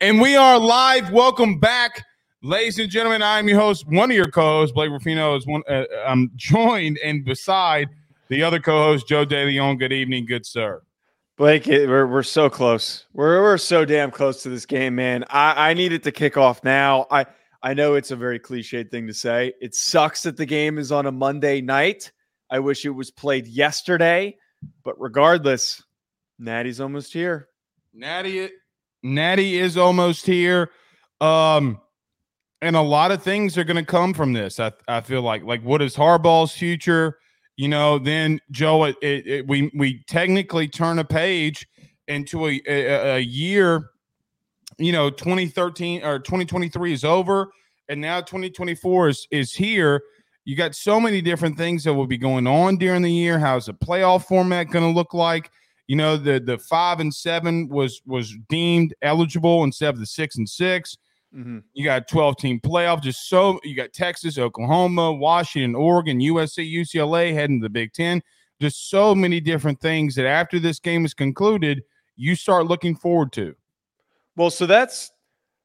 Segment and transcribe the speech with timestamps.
[0.00, 1.10] And we are live.
[1.10, 2.04] Welcome back,
[2.40, 3.20] ladies and gentlemen.
[3.20, 5.34] I'm your host, one of your co-hosts, Blake Ruffino.
[5.34, 5.64] Is one.
[5.68, 7.88] Uh, I'm joined and beside
[8.28, 9.76] the other co-host, Joe DeLeone.
[9.76, 10.82] Good evening, good sir.
[11.36, 13.06] Blake, we're we're so close.
[13.12, 15.24] We're we're so damn close to this game, man.
[15.30, 17.08] I I need it to kick off now.
[17.10, 17.26] I
[17.64, 19.52] I know it's a very cliched thing to say.
[19.60, 22.12] It sucks that the game is on a Monday night.
[22.50, 24.36] I wish it was played yesterday,
[24.84, 25.82] but regardless,
[26.38, 27.48] Natty's almost here.
[27.92, 28.48] Natty
[29.02, 30.70] Natty is almost here.
[31.20, 31.80] Um,
[32.60, 34.58] and a lot of things are going to come from this.
[34.58, 37.18] I, I feel like, like what is Harbaugh's future?
[37.56, 41.66] You know, then Joe, it, it, it, we we technically turn a page
[42.06, 43.90] into a, a, a year.
[44.78, 47.50] You know, 2013 or 2023 is over,
[47.88, 50.02] and now 2024 is is here.
[50.44, 53.38] You got so many different things that will be going on during the year.
[53.38, 55.50] How's the playoff format going to look like?
[55.88, 60.36] You know, the the five and seven was was deemed eligible instead of the six
[60.36, 60.96] and 6
[61.34, 61.58] mm-hmm.
[61.72, 63.02] You got 12 team playoff.
[63.02, 68.22] Just so you got Texas, Oklahoma, Washington, Oregon, USC, UCLA heading to the Big Ten.
[68.60, 71.82] Just so many different things that after this game is concluded,
[72.16, 73.54] you start looking forward to.
[74.36, 75.10] Well, so that's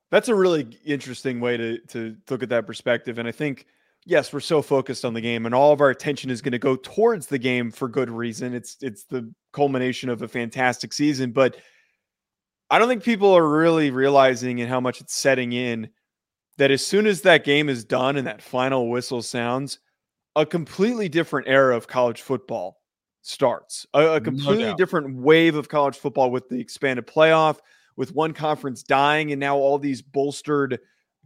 [0.10, 3.66] that's a really interesting way to to look at that perspective, and I think
[4.06, 6.60] yes, we're so focused on the game and all of our attention is going to
[6.60, 8.54] go towards the game for good reason.
[8.54, 11.58] It's it's the culmination of a fantastic season, but
[12.70, 15.90] I don't think people are really realizing and how much it's setting in
[16.58, 19.80] that as soon as that game is done and that final whistle sounds,
[20.36, 22.82] a completely different era of college football
[23.22, 23.86] starts.
[23.94, 27.60] A, a completely no different wave of college football with the expanded playoff,
[27.96, 30.80] with one conference dying and now all these bolstered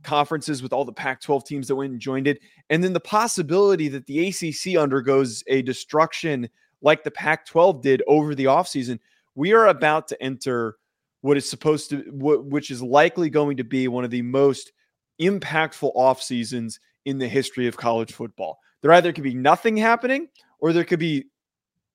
[0.04, 2.40] conferences with all the Pac 12 teams that went and joined it.
[2.70, 6.50] And then the possibility that the ACC undergoes a destruction
[6.82, 9.00] like the Pac 12 did over the offseason.
[9.36, 10.78] We are about to enter
[11.22, 14.72] what is supposed to, which is likely going to be one of the most
[15.20, 18.60] impactful off seasons in the history of college football.
[18.82, 20.28] There either could be nothing happening
[20.60, 21.26] or there could be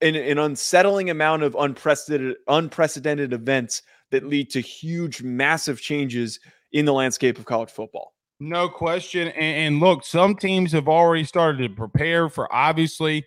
[0.00, 6.40] an, an unsettling amount of unprecedented unprecedented events that lead to huge, massive changes
[6.72, 8.14] in the landscape of college football.
[8.40, 9.28] No question.
[9.28, 13.24] And, and, look, some teams have already started to prepare for obviously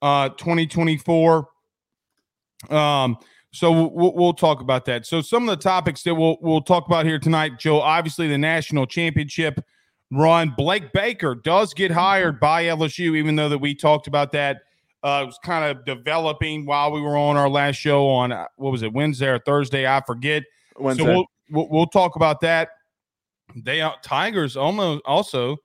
[0.00, 1.46] uh, 2024.
[2.70, 3.18] Um,
[3.52, 5.06] so we'll, we'll, talk about that.
[5.06, 7.80] So some of the topics that we'll we'll talk about here tonight, Joe.
[7.80, 9.62] Obviously, the national championship
[10.10, 10.54] run.
[10.56, 14.62] Blake Baker does get hired by LSU, even though that we talked about that.
[15.02, 18.46] Uh, it was kind of developing while we were on our last show on uh,
[18.56, 19.86] what was it Wednesday or Thursday?
[19.86, 20.42] I forget.
[20.78, 21.04] Wednesday.
[21.04, 22.70] So we'll, we'll, we'll talk about that
[23.54, 25.56] they out Tigers almost also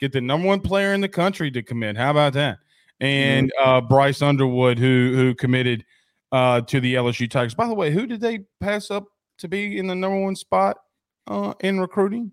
[0.00, 1.96] get the number one player in the country to commit.
[1.96, 2.58] How about that?
[3.00, 3.68] And mm-hmm.
[3.68, 5.84] uh, Bryce Underwood, who who committed
[6.32, 7.54] uh, to the LSU Tigers.
[7.54, 9.04] By the way, who did they pass up
[9.38, 10.76] to be in the number one spot
[11.26, 12.32] uh, in recruiting?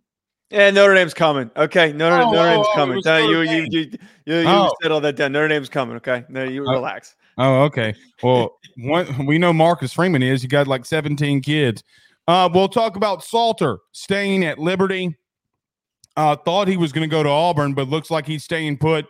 [0.49, 1.51] Yeah, Notre Dame's coming.
[1.57, 3.01] Okay, Notre, oh, Notre Dame's oh, coming.
[3.03, 3.79] No, you, you, you,
[4.25, 4.73] you, you, oh.
[4.81, 5.33] said all that down.
[5.33, 5.97] Notre Dame's coming.
[5.97, 6.71] Okay, no, you oh.
[6.71, 7.15] relax.
[7.37, 7.93] Oh, okay.
[8.23, 10.41] Well, one, we know Marcus Freeman is.
[10.41, 11.83] He got like 17 kids.
[12.27, 15.15] Uh, we'll talk about Salter staying at Liberty.
[16.15, 19.05] Uh, thought he was going to go to Auburn, but looks like he's staying put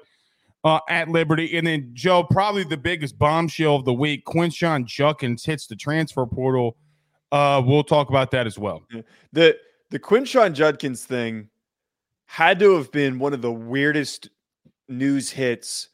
[0.64, 1.58] uh, at Liberty.
[1.58, 6.26] And then, Joe, probably the biggest bombshell of the week Quinshon Judkins hits the transfer
[6.26, 6.78] portal.
[7.32, 8.84] Uh, we'll talk about that as well.
[9.32, 9.58] The
[9.90, 11.50] the Quinshon Judkins thing
[12.26, 14.30] had to have been one of the weirdest
[14.90, 15.90] news hits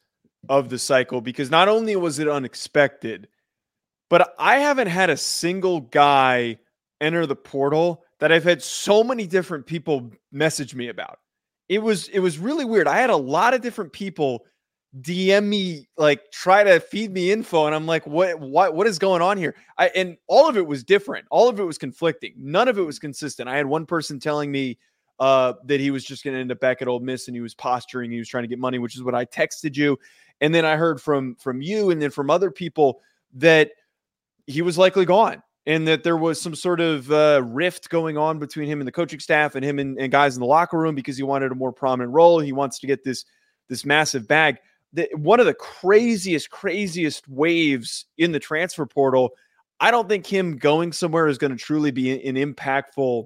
[0.50, 3.28] of the cycle because not only was it unexpected,
[4.10, 6.58] but I haven't had a single guy
[7.04, 11.20] enter the portal that I've had so many different people message me about.
[11.70, 12.88] It was it was really weird.
[12.88, 14.46] I had a lot of different people
[15.02, 19.00] DM me like try to feed me info and I'm like what what what is
[19.00, 19.56] going on here?
[19.78, 21.26] I and all of it was different.
[21.32, 22.34] All of it was conflicting.
[22.38, 23.50] None of it was consistent.
[23.50, 24.78] I had one person telling me
[25.20, 27.42] uh, that he was just going to end up back at Ole Miss and he
[27.42, 29.98] was posturing, he was trying to get money, which is what I texted you.
[30.42, 33.02] And then I heard from from you and then from other people
[33.36, 33.72] that
[34.48, 38.40] he was likely gone and that there was some sort of uh, rift going on
[38.40, 40.94] between him and the coaching staff and him and, and, guys in the locker room
[40.94, 42.40] because he wanted a more prominent role.
[42.40, 43.26] He wants to get this
[43.70, 44.58] this massive bag.
[44.92, 49.32] The, one of the craziest, craziest waves in the transfer portal.
[49.80, 53.26] I don't think him going somewhere is going to truly be an impactful,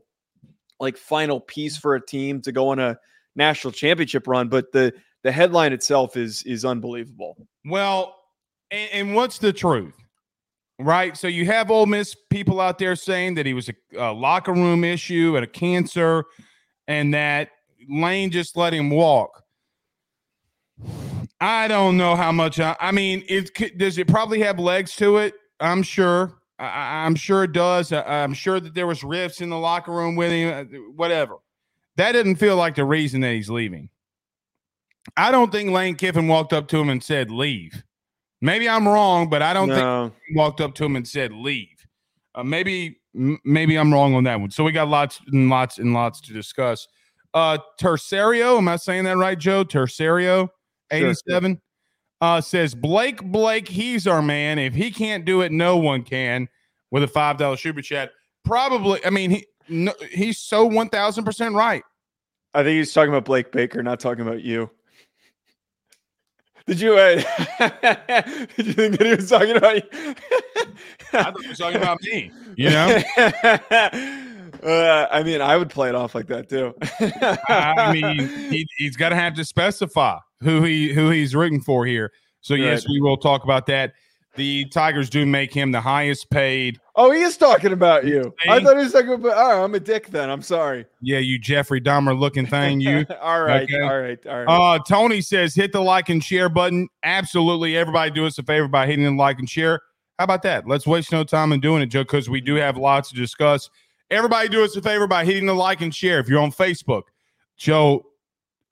[0.79, 2.97] like final piece for a team to go on a
[3.35, 4.47] national championship run.
[4.47, 4.93] But the
[5.23, 7.35] the headline itself is is unbelievable.
[7.65, 8.15] Well,
[8.69, 9.95] and, and what's the truth?
[10.79, 11.17] Right.
[11.17, 14.53] So you have Ole Miss people out there saying that he was a, a locker
[14.53, 16.25] room issue and a cancer
[16.87, 17.49] and that
[17.89, 19.43] Lane just let him walk.
[21.39, 22.59] I don't know how much.
[22.59, 25.35] I, I mean, it does it probably have legs to it.
[25.59, 26.33] I'm sure.
[26.59, 27.91] I, am sure it does.
[27.91, 30.53] I, am sure that there was rifts in the locker room with him.
[30.73, 31.35] Uh, whatever.
[31.97, 33.89] That didn't feel like the reason that he's leaving.
[35.15, 37.83] I don't think Lane Kiffin walked up to him and said leave.
[38.41, 40.09] Maybe I'm wrong, but I don't no.
[40.09, 41.87] think he walked up to him and said leave.
[42.35, 44.51] Uh, maybe maybe I'm wrong on that one.
[44.51, 46.87] So we got lots and lots and lots to discuss.
[47.33, 49.63] Uh Tercerio, am I saying that right, Joe?
[49.63, 50.49] Tercerio,
[50.91, 51.51] 87.
[51.53, 51.61] Sure.
[52.19, 54.57] Uh, says Blake Blake, he's our man.
[54.57, 56.47] If he can't do it, no one can.
[56.89, 58.11] With a five dollar super chat,
[58.45, 59.05] probably.
[59.05, 61.83] I mean, he no, he's so one thousand percent right.
[62.53, 64.69] I think he's talking about Blake Baker, not talking about you.
[66.67, 66.97] Did you?
[66.97, 67.15] Uh,
[68.57, 70.15] did you think that he was talking about you?
[71.13, 72.31] I thought he was talking about me.
[72.55, 73.03] You know.
[74.63, 76.73] Uh, I mean, I would play it off like that too.
[77.47, 81.85] I mean, he, has got to have to specify who he who he's rooting for
[81.85, 82.11] here.
[82.41, 82.63] So right.
[82.63, 83.93] yes, we will talk about that.
[84.35, 86.79] The Tigers do make him the highest paid.
[86.99, 88.33] Oh, he is talking about you.
[88.49, 89.37] I thought he was talking about.
[89.37, 90.31] All right, I'm a dick then.
[90.31, 90.83] I'm sorry.
[90.99, 92.79] Yeah, you Jeffrey Dahmer looking thing.
[92.79, 93.05] You.
[93.21, 93.81] all right, okay?
[93.81, 94.75] all right, all right.
[94.75, 96.89] Uh, Tony says hit the like and share button.
[97.03, 99.79] Absolutely, everybody do us a favor by hitting the like and share.
[100.17, 100.67] How about that?
[100.67, 103.69] Let's waste no time in doing it, Joe, because we do have lots to discuss.
[104.09, 106.19] Everybody do us a favor by hitting the like and share.
[106.19, 107.03] If you're on Facebook,
[107.57, 108.07] Joe,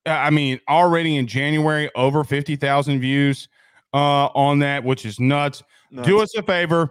[0.08, 3.48] I mean, already in January, over 50,000 views
[3.94, 5.62] uh, on that, which is nuts.
[5.92, 6.08] nuts.
[6.08, 6.90] Do us a favor,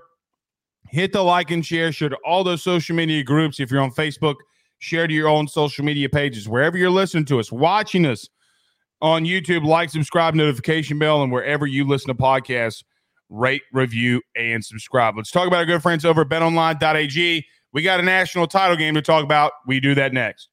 [0.94, 1.90] hit the like and share.
[1.90, 3.58] Share to all those social media groups.
[3.58, 4.36] If you're on Facebook,
[4.78, 6.48] share to your own social media pages.
[6.48, 8.28] Wherever you're listening to us, watching us
[9.02, 12.84] on YouTube, like, subscribe, notification bell, and wherever you listen to podcasts,
[13.28, 15.16] rate, review, and subscribe.
[15.16, 17.44] Let's talk about our good friends over at betonline.ag.
[17.72, 19.50] We got a national title game to talk about.
[19.66, 20.48] We do that next.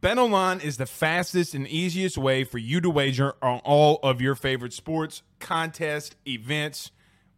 [0.00, 4.34] BetOnline is the fastest and easiest way for you to wager on all of your
[4.34, 6.92] favorite sports, contests, events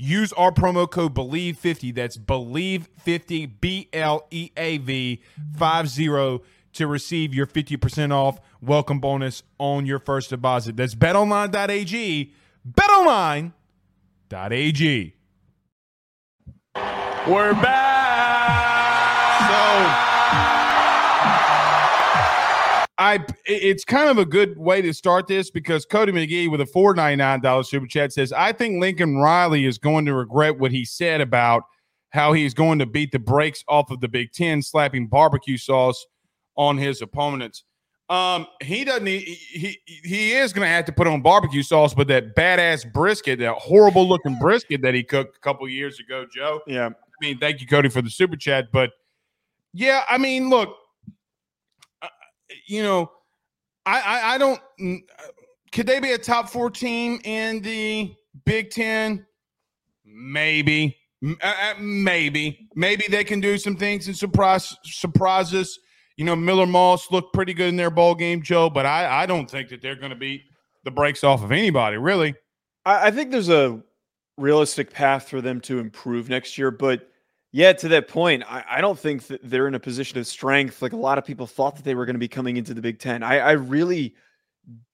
[0.00, 5.20] Use our promo code BELIEVE50, that's BELIEVE50, B L E A V
[5.56, 6.40] 50
[6.74, 10.76] to receive your 50% off welcome bonus on your first deposit.
[10.76, 12.32] That's betonline.ag,
[12.70, 13.52] betonline.ag.
[17.26, 17.97] We're back.
[22.98, 26.66] I it's kind of a good way to start this because Cody McGee with a
[26.66, 30.58] four ninety nine dollar super chat says I think Lincoln Riley is going to regret
[30.58, 31.62] what he said about
[32.10, 36.06] how he's going to beat the brakes off of the Big Ten, slapping barbecue sauce
[36.56, 37.64] on his opponents.
[38.08, 39.06] Um, he doesn't.
[39.06, 42.90] He he, he is going to have to put on barbecue sauce, but that badass
[42.92, 46.60] brisket, that horrible looking brisket that he cooked a couple years ago, Joe.
[46.66, 46.86] Yeah.
[46.88, 48.68] I mean, thank you, Cody, for the super chat.
[48.72, 48.90] But
[49.74, 50.74] yeah, I mean, look,
[52.68, 53.10] you know,
[53.84, 54.60] I, I, I don't.
[55.72, 59.26] Could they be a top four team in the Big Ten?
[60.04, 65.78] Maybe, uh, uh, maybe, maybe they can do some things and surprise surprise us.
[66.16, 69.26] You know, Miller Moss looked pretty good in their ball game, Joe, but I, I
[69.26, 70.42] don't think that they're going to beat
[70.84, 72.34] the brakes off of anybody, really.
[72.84, 73.80] I, I think there's a
[74.36, 77.08] realistic path for them to improve next year, but
[77.52, 80.82] yeah, to that point, I, I, don't think that they're in a position of strength.
[80.82, 82.82] Like a lot of people thought that they were going to be coming into the
[82.82, 83.22] Big Ten.
[83.22, 84.14] I, I really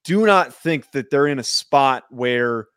[0.04, 2.68] do not think that they're in a spot where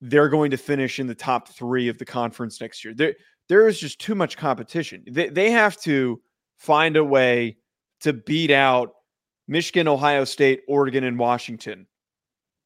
[0.00, 2.92] they're going to finish in the top three of the conference next year.
[2.92, 3.14] There,
[3.48, 5.04] there is just too much competition.
[5.08, 6.20] They, they have to
[6.56, 7.58] find a way
[8.00, 8.94] to beat out
[9.46, 11.86] Michigan, Ohio State, Oregon, and Washington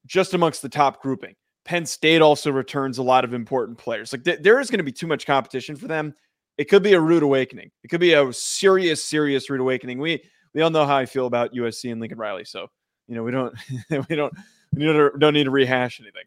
[0.06, 1.34] just amongst the top grouping.
[1.64, 4.12] Penn State also returns a lot of important players.
[4.12, 6.14] Like th- there is going to be too much competition for them
[6.58, 7.70] it could be a rude awakening.
[7.84, 9.98] It could be a serious, serious rude awakening.
[9.98, 10.22] We
[10.54, 12.66] we all know how I feel about USC and Lincoln Riley, so
[13.06, 13.54] you know we don't
[14.08, 14.34] we don't
[14.74, 16.24] we don't, don't need to rehash anything.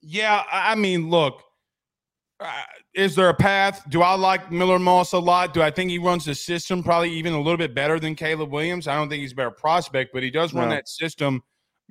[0.00, 1.42] Yeah, I mean, look,
[2.38, 2.62] uh,
[2.94, 3.82] is there a path?
[3.88, 5.52] Do I like Miller Moss a lot?
[5.52, 8.52] Do I think he runs the system probably even a little bit better than Caleb
[8.52, 8.86] Williams?
[8.86, 10.74] I don't think he's a better prospect, but he does run no.
[10.76, 11.42] that system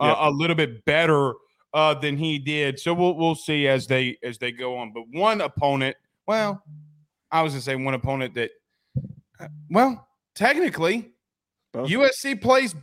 [0.01, 0.17] uh, yep.
[0.19, 1.33] a little bit better
[1.73, 2.79] uh, than he did.
[2.79, 4.93] So we'll we'll see as they as they go on.
[4.93, 6.63] But one opponent, well,
[7.35, 8.51] I was going to say one opponent that,
[9.41, 11.11] uh, well, technically,
[11.73, 11.89] both.
[11.89, 12.73] USC plays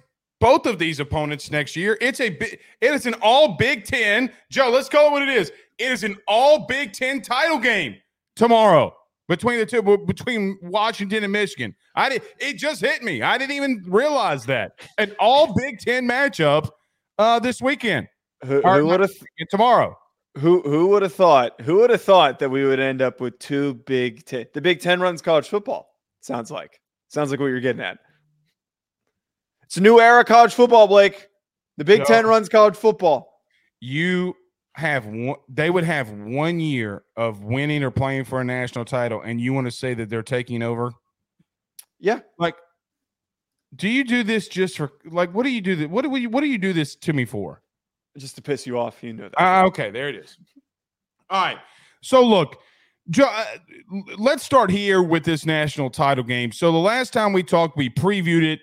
[0.41, 1.97] both of these opponents next year.
[2.03, 4.31] It's a it is an all Big Ten.
[4.51, 5.51] Joe, let's call it what it is.
[5.79, 7.97] It is an all Big Ten title game
[8.37, 8.95] tomorrow.
[9.27, 11.75] between the two, between Washington and Michigan.
[11.95, 12.23] I did.
[12.39, 13.23] It just hit me.
[13.23, 14.81] I didn't even realize that.
[14.99, 16.69] An all Big Ten matchup
[17.19, 18.07] uh, this weekend.
[18.45, 19.13] Who, who would have
[19.51, 19.97] tomorrow?
[20.39, 21.61] Who who would have thought?
[21.61, 24.47] Who would have thought that we would end up with two Big Ten?
[24.55, 25.89] The Big Ten runs college football.
[26.21, 27.99] Sounds like sounds like what you're getting at.
[29.65, 31.29] It's a new era college football, Blake.
[31.77, 32.05] The Big no.
[32.07, 33.31] Ten runs college football.
[33.81, 34.35] You
[34.75, 39.21] have one, they would have one year of winning or playing for a national title,
[39.21, 40.93] and you want to say that they're taking over?
[41.99, 42.21] Yeah.
[42.39, 42.57] Like,
[43.75, 46.27] do you do this just for like what do you do that what do we
[46.27, 47.62] what do you do this to me for?
[48.17, 49.43] Just to piss you off, you know that.
[49.43, 50.37] Uh, okay, there it is.
[51.31, 51.59] All right.
[52.03, 52.59] So look,
[53.21, 53.45] uh,
[54.19, 56.53] let's start here with this national title game.
[56.53, 58.61] So the last time we talked, we previewed it.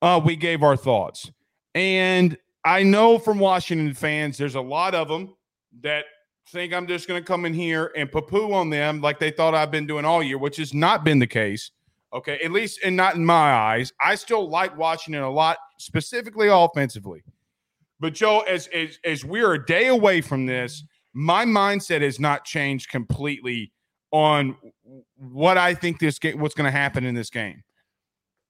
[0.00, 1.30] Uh, we gave our thoughts,
[1.74, 5.34] and I know from Washington fans, there's a lot of them
[5.82, 6.06] that
[6.50, 9.54] think I'm just going to come in here and poo on them like they thought
[9.54, 11.70] I've been doing all year, which has not been the case.
[12.12, 13.92] Okay, at least and not in my eyes.
[14.00, 17.22] I still like Washington a lot, specifically offensively.
[18.00, 22.44] But Joe, as as as we're a day away from this, my mindset has not
[22.44, 23.72] changed completely
[24.10, 24.56] on
[25.16, 27.62] what I think this game, what's going to happen in this game.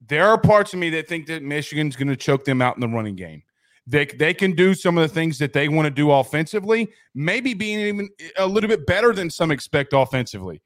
[0.07, 2.81] There are parts of me that think that Michigan's going to choke them out in
[2.81, 3.43] the running game.
[3.85, 7.53] They, they can do some of the things that they want to do offensively, maybe
[7.53, 10.61] being even a little bit better than some expect offensively.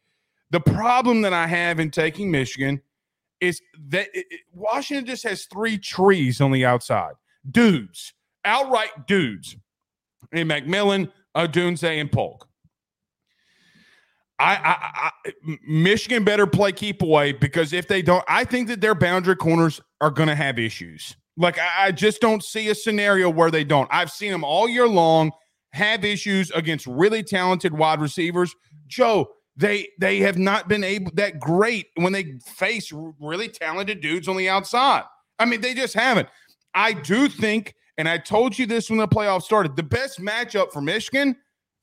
[0.52, 2.82] The problem that I have in taking Michigan
[3.42, 7.14] is that it, Washington just has three trees on the outside.
[7.50, 8.14] Dudes,
[8.46, 9.56] outright dudes.
[10.32, 12.48] In McMillan, Odunze, and Polk.
[14.38, 15.32] I, I, I,
[15.66, 19.80] Michigan better play keep away because if they don't, I think that their boundary corners
[20.02, 21.16] are going to have issues.
[21.38, 23.88] Like I, I just don't see a scenario where they don't.
[23.92, 25.32] I've seen them all year long
[25.72, 28.54] have issues against really talented wide receivers.
[28.88, 34.28] Joe, they they have not been able that great when they face really talented dudes
[34.28, 35.04] on the outside.
[35.40, 36.28] I mean, they just haven't.
[36.74, 40.72] I do think, and I told you this when the playoffs started, the best matchup
[40.72, 41.36] for Michigan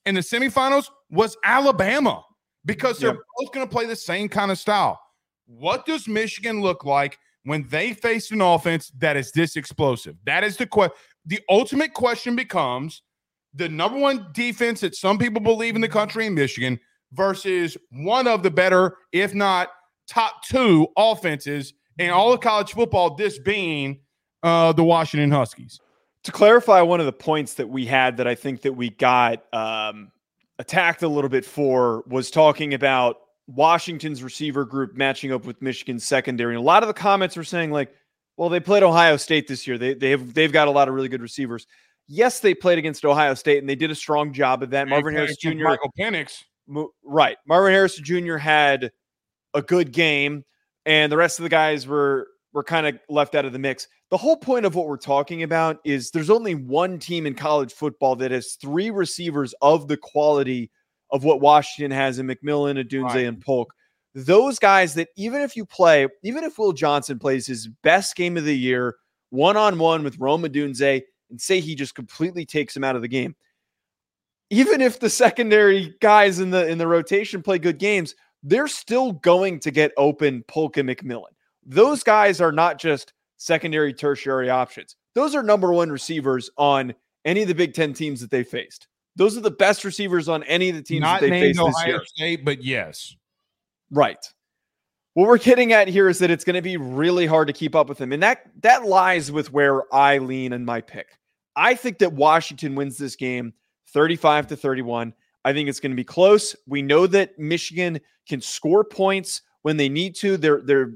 [0.05, 2.23] in the semifinals was Alabama
[2.65, 3.21] because they're yep.
[3.39, 5.01] both going to play the same kind of style.
[5.47, 10.17] What does Michigan look like when they face an offense that is this explosive?
[10.25, 10.97] That is the question.
[11.27, 13.03] The ultimate question becomes
[13.55, 16.79] the number one defense that some people believe in the country in Michigan
[17.13, 19.69] versus one of the better, if not
[20.09, 24.01] top two offenses in all of college football, this being
[24.43, 25.81] uh, the Washington Huskies.
[26.25, 29.45] To clarify one of the points that we had that I think that we got
[29.53, 30.13] um,
[30.59, 33.17] attacked a little bit for was talking about
[33.49, 36.55] Washington's receiver group matching up with Michigan's secondary.
[36.55, 37.93] And a lot of the comments were saying like,
[38.37, 39.79] well, they played Ohio State this year.
[39.79, 41.67] They they have they've got a lot of really good receivers.
[42.09, 44.89] Yes, they played against Ohio State and they did a strong job of that.
[44.89, 45.65] Marvin Harris Jr.
[45.65, 46.45] Michael Penix.
[47.05, 47.37] Right.
[47.47, 48.37] Marvin Harris Jr.
[48.37, 48.93] had
[49.55, 50.45] a good game,
[50.87, 53.89] and the rest of the guys were were kind of left out of the mix.
[54.11, 57.73] The whole point of what we're talking about is there's only one team in college
[57.73, 60.71] football that has three receivers of the quality
[61.11, 63.27] of what Washington has in McMillan, Odunze, right.
[63.27, 63.73] and Polk.
[64.15, 68.37] Those guys that even if you play, even if Will Johnson plays his best game
[68.37, 68.97] of the year,
[69.31, 73.03] one on one with Rome Odunze, and say he just completely takes him out of
[73.03, 73.35] the game,
[74.51, 79.13] even if the secondary guys in the in the rotation play good games, they're still
[79.13, 81.33] going to get open Polk and McMillan.
[81.65, 84.97] Those guys are not just secondary, tertiary options.
[85.15, 88.89] Those are number one receivers on any of the Big Ten teams that they faced.
[89.17, 91.73] Those are the best receivers on any of the teams not that they faced Ohio
[91.73, 92.03] this year.
[92.07, 93.15] State, but yes,
[93.91, 94.33] right.
[95.15, 97.75] What we're getting at here is that it's going to be really hard to keep
[97.75, 101.19] up with them, and that that lies with where I lean in my pick.
[101.55, 103.53] I think that Washington wins this game
[103.89, 105.13] 35 to 31.
[105.45, 106.57] I think it's going to be close.
[106.67, 110.39] We know that Michigan can score points when they need to.
[110.39, 110.95] They're they're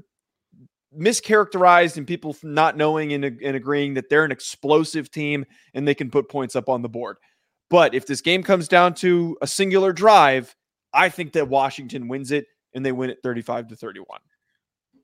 [0.97, 5.95] mischaracterized and people not knowing and, and agreeing that they're an explosive team and they
[5.95, 7.17] can put points up on the board.
[7.69, 10.55] But if this game comes down to a singular drive,
[10.93, 14.19] I think that Washington wins it and they win it 35 to 31.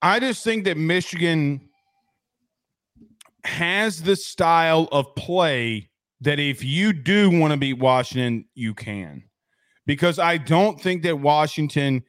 [0.02, 1.70] I just think that Michigan
[3.46, 5.90] has the style of play
[6.22, 9.24] that if you do want to beat Washington, you can.
[9.86, 12.04] Because I don't think that Washington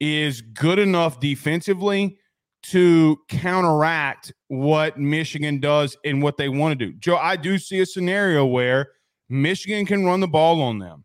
[0.00, 2.18] is good enough defensively
[2.64, 6.92] to counteract what Michigan does and what they want to do.
[6.94, 8.90] Joe, I do see a scenario where
[9.28, 11.04] Michigan can run the ball on them.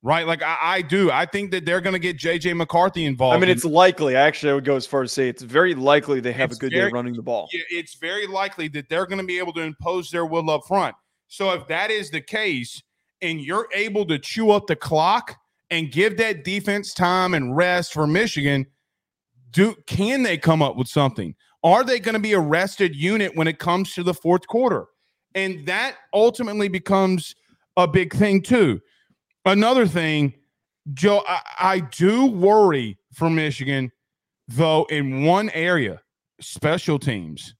[0.00, 1.10] Right, like I, I do.
[1.10, 3.36] I think that they're going to get JJ McCarthy involved.
[3.36, 4.14] I mean, it's likely.
[4.14, 6.70] Actually, I would go as far as say it's very likely they have a good
[6.72, 7.48] very, day running the ball.
[7.50, 10.94] It's very likely that they're going to be able to impose their will up front.
[11.26, 12.80] So if that is the case
[13.22, 15.36] and you're able to chew up the clock
[15.70, 18.66] and give that defense time and rest for Michigan,
[19.50, 21.34] do can they come up with something?
[21.64, 24.86] Are they going to be a rested unit when it comes to the fourth quarter?
[25.34, 27.34] And that ultimately becomes
[27.76, 28.80] a big thing too.
[29.44, 30.34] Another thing,
[30.94, 33.90] Joe, I, I do worry for Michigan,
[34.46, 36.00] though, in one area,
[36.40, 37.54] special teams.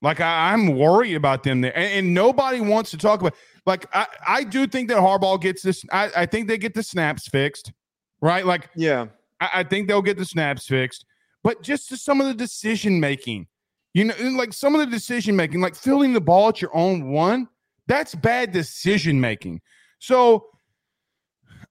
[0.00, 3.34] Like I, am worried about them there, and, and, nobody wants to talk about.
[3.66, 5.84] Like I, I do think that Harbaugh gets this.
[5.90, 7.72] I, I think they get the snaps fixed,
[8.20, 8.46] right?
[8.46, 9.06] Like yeah,
[9.40, 11.04] I, I think they'll get the snaps fixed,
[11.48, 13.46] but just to some of the decision making,
[13.94, 17.10] you know, like some of the decision making, like filling the ball at your own
[17.10, 17.48] one,
[17.86, 19.62] that's bad decision making.
[19.98, 20.44] So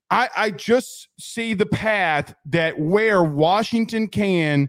[0.10, 4.68] I, I just see the path that where Washington can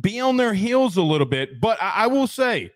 [0.00, 1.60] be on their heels a little bit.
[1.60, 2.70] But I, I will say,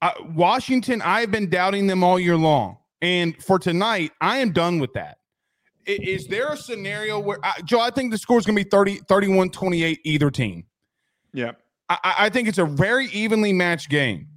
[0.00, 2.78] uh, Washington, I've been doubting them all year long.
[3.02, 5.18] And for tonight, I am done with that.
[5.86, 8.68] Is, there a scenario where, uh, Joe, I think the score is going to be
[8.68, 10.64] 30, 31 28, either team.
[11.32, 11.52] Yeah.
[11.88, 14.28] I, I think it's a very evenly matched game.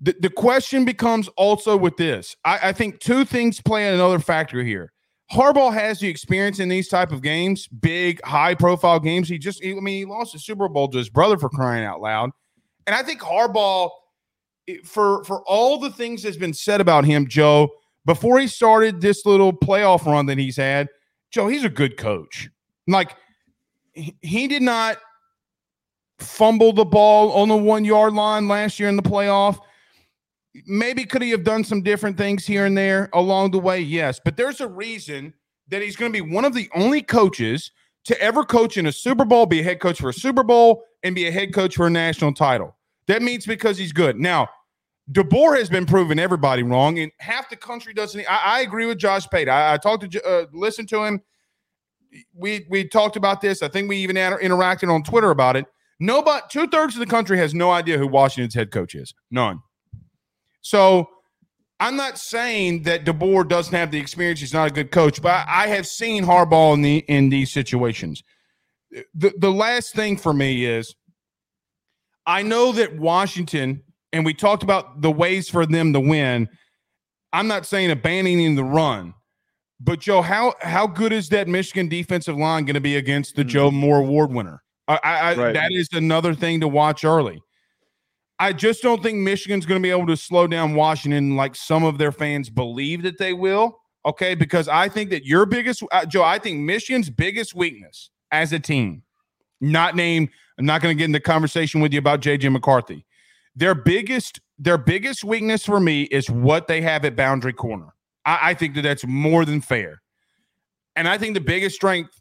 [0.00, 2.36] The, the question becomes also with this.
[2.44, 4.92] I, I think two things play another factor here.
[5.32, 9.28] Harbaugh has the experience in these type of games, big, high profile games.
[9.28, 12.00] He just, I mean, he lost the Super Bowl to his brother for crying out
[12.00, 12.30] loud.
[12.86, 13.90] And I think Harbaugh,
[14.84, 17.70] for for all the things that's been said about him, Joe,
[18.04, 20.88] before he started this little playoff run that he's had,
[21.30, 22.48] Joe, he's a good coach.
[22.86, 23.14] Like
[23.94, 24.98] he did not
[26.18, 29.58] fumble the ball on the one yard line last year in the playoff.
[30.66, 33.80] Maybe could he have done some different things here and there along the way?
[33.80, 35.32] Yes, but there's a reason
[35.68, 37.70] that he's going to be one of the only coaches
[38.04, 40.82] to ever coach in a Super Bowl, be a head coach for a Super Bowl,
[41.02, 42.76] and be a head coach for a national title.
[43.06, 44.18] That means because he's good.
[44.18, 44.48] Now,
[45.10, 48.24] DeBoer has been proving everybody wrong, and half the country doesn't.
[48.30, 49.48] I, I agree with Josh Pate.
[49.48, 51.20] I, I talked to, uh, listen to him.
[52.34, 53.62] We we talked about this.
[53.62, 55.66] I think we even interacted on Twitter about it.
[55.98, 59.14] Nobody, two thirds of the country has no idea who Washington's head coach is.
[59.30, 59.60] None.
[60.60, 61.08] So
[61.80, 64.38] I'm not saying that DeBoer doesn't have the experience.
[64.38, 68.22] He's not a good coach, but I have seen Harbaugh in the in these situations.
[69.14, 70.94] The the last thing for me is
[72.24, 76.48] I know that Washington, and we talked about the ways for them to win.
[77.32, 79.14] I'm not saying abandoning the run,
[79.80, 83.42] but Joe, how how good is that Michigan defensive line going to be against the
[83.42, 83.48] mm-hmm.
[83.48, 84.62] Joe Moore Award winner?
[84.88, 85.54] I, I right.
[85.54, 87.42] that is another thing to watch early.
[88.38, 91.84] I just don't think Michigan's going to be able to slow down Washington like some
[91.84, 93.78] of their fans believe that they will.
[94.04, 98.52] Okay, because I think that your biggest, uh, Joe, I think Michigan's biggest weakness as
[98.52, 99.04] a team,
[99.60, 100.28] not named.
[100.58, 103.06] I'm not going to get into conversation with you about JJ McCarthy.
[103.54, 107.94] Their biggest, their biggest weakness for me is what they have at boundary corner.
[108.24, 110.02] I, I think that that's more than fair,
[110.96, 112.20] and I think the biggest strength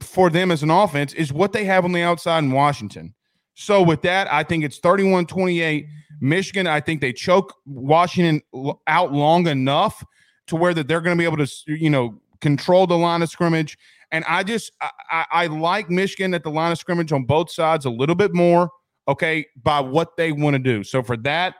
[0.00, 3.14] for them as an offense is what they have on the outside in Washington.
[3.54, 5.86] So with that, I think it's 31 28.
[6.20, 8.42] Michigan, I think they choke Washington
[8.86, 10.04] out long enough
[10.48, 13.30] to where that they're going to be able to, you know, control the line of
[13.30, 13.78] scrimmage.
[14.12, 14.72] And I just,
[15.10, 18.34] I, I like Michigan at the line of scrimmage on both sides a little bit
[18.34, 18.70] more,
[19.10, 20.84] okay, by what they want to do.
[20.84, 21.56] So for that,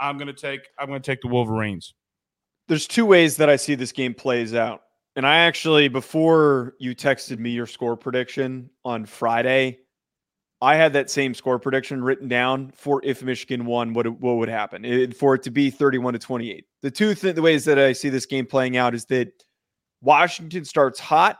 [0.00, 1.94] I'm going to take, I'm going to take the Wolverines.
[2.68, 4.82] There's two ways that I see this game plays out.
[5.16, 9.80] And I actually, before you texted me your score prediction on Friday,
[10.60, 14.48] I had that same score prediction written down for if Michigan won, what what would
[14.48, 16.64] happen it, for it to be 31 to 28.
[16.82, 19.28] The two th- the ways that I see this game playing out is that
[20.00, 21.38] Washington starts hot,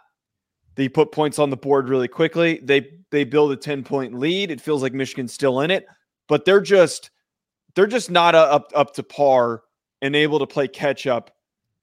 [0.79, 2.61] they put points on the board really quickly.
[2.63, 4.53] They they build a 10 point lead.
[4.53, 5.85] It feels like Michigan's still in it,
[6.29, 7.11] but they're just
[7.75, 9.63] they're just not a, up up to par
[10.01, 11.33] and able to play catch up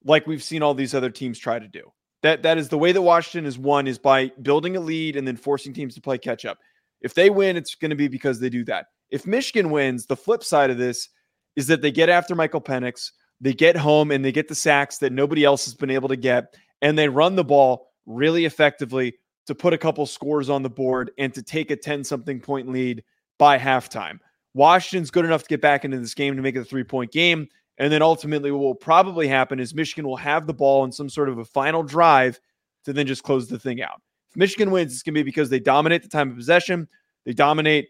[0.06, 1.92] like we've seen all these other teams try to do.
[2.24, 5.28] That that is the way that Washington has won is by building a lead and
[5.28, 6.58] then forcing teams to play catch up.
[7.02, 8.86] If they win, it's going to be because they do that.
[9.10, 11.10] If Michigan wins, the flip side of this
[11.58, 15.00] is that they get after Michael Penix, they get home and they get the sacks
[15.00, 19.16] that nobody else has been able to get, and they run the ball really effectively
[19.48, 22.70] to put a couple scores on the board and to take a 10 something point
[22.70, 23.04] lead
[23.38, 24.20] by halftime.
[24.54, 27.12] Washington's good enough to get back into this game to make it a three point
[27.12, 27.48] game.
[27.78, 31.10] And then ultimately, what will probably happen is Michigan will have the ball in some
[31.10, 32.40] sort of a final drive
[32.86, 34.02] to then just close the thing out.
[34.30, 36.88] If Michigan wins, it's going to be because they dominate the time of possession,
[37.26, 37.90] they dominate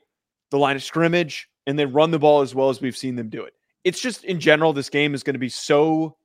[0.49, 3.29] the line of scrimmage, and they run the ball as well as we've seen them
[3.29, 3.53] do it.
[3.83, 6.17] It's just in general, this game is going to be so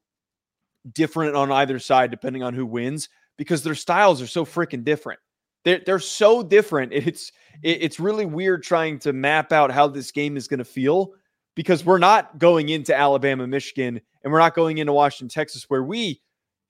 [0.93, 5.19] different on either side, depending on who wins, because their styles are so freaking different.
[5.65, 6.93] They're, they're so different.
[7.01, 11.13] It's it's really weird trying to map out how this game is going to feel
[11.55, 15.83] because we're not going into Alabama, Michigan, and we're not going into Washington, Texas, where
[15.83, 16.21] we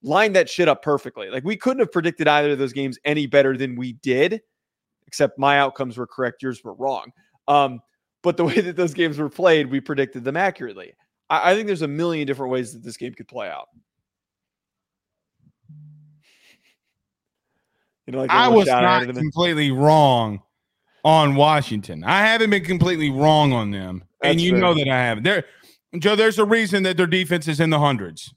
[0.04, 1.28] lined that shit up perfectly.
[1.28, 4.40] Like we couldn't have predicted either of those games any better than we did,
[5.09, 7.11] except my outcomes were correct, yours were wrong.
[7.48, 7.80] Um,
[8.22, 10.92] but the way that those games were played, we predicted them accurately.
[11.28, 13.66] I, I think there's a million different ways that this game could play out.
[18.07, 20.43] You know, like I was not completely wrong
[21.05, 22.03] on Washington.
[22.05, 24.61] I haven't been completely wrong on them, That's and you fair.
[24.61, 25.25] know that I haven't.
[25.25, 25.45] There,
[25.99, 26.17] Joe.
[26.17, 28.35] There's a reason that their defense is in the hundreds.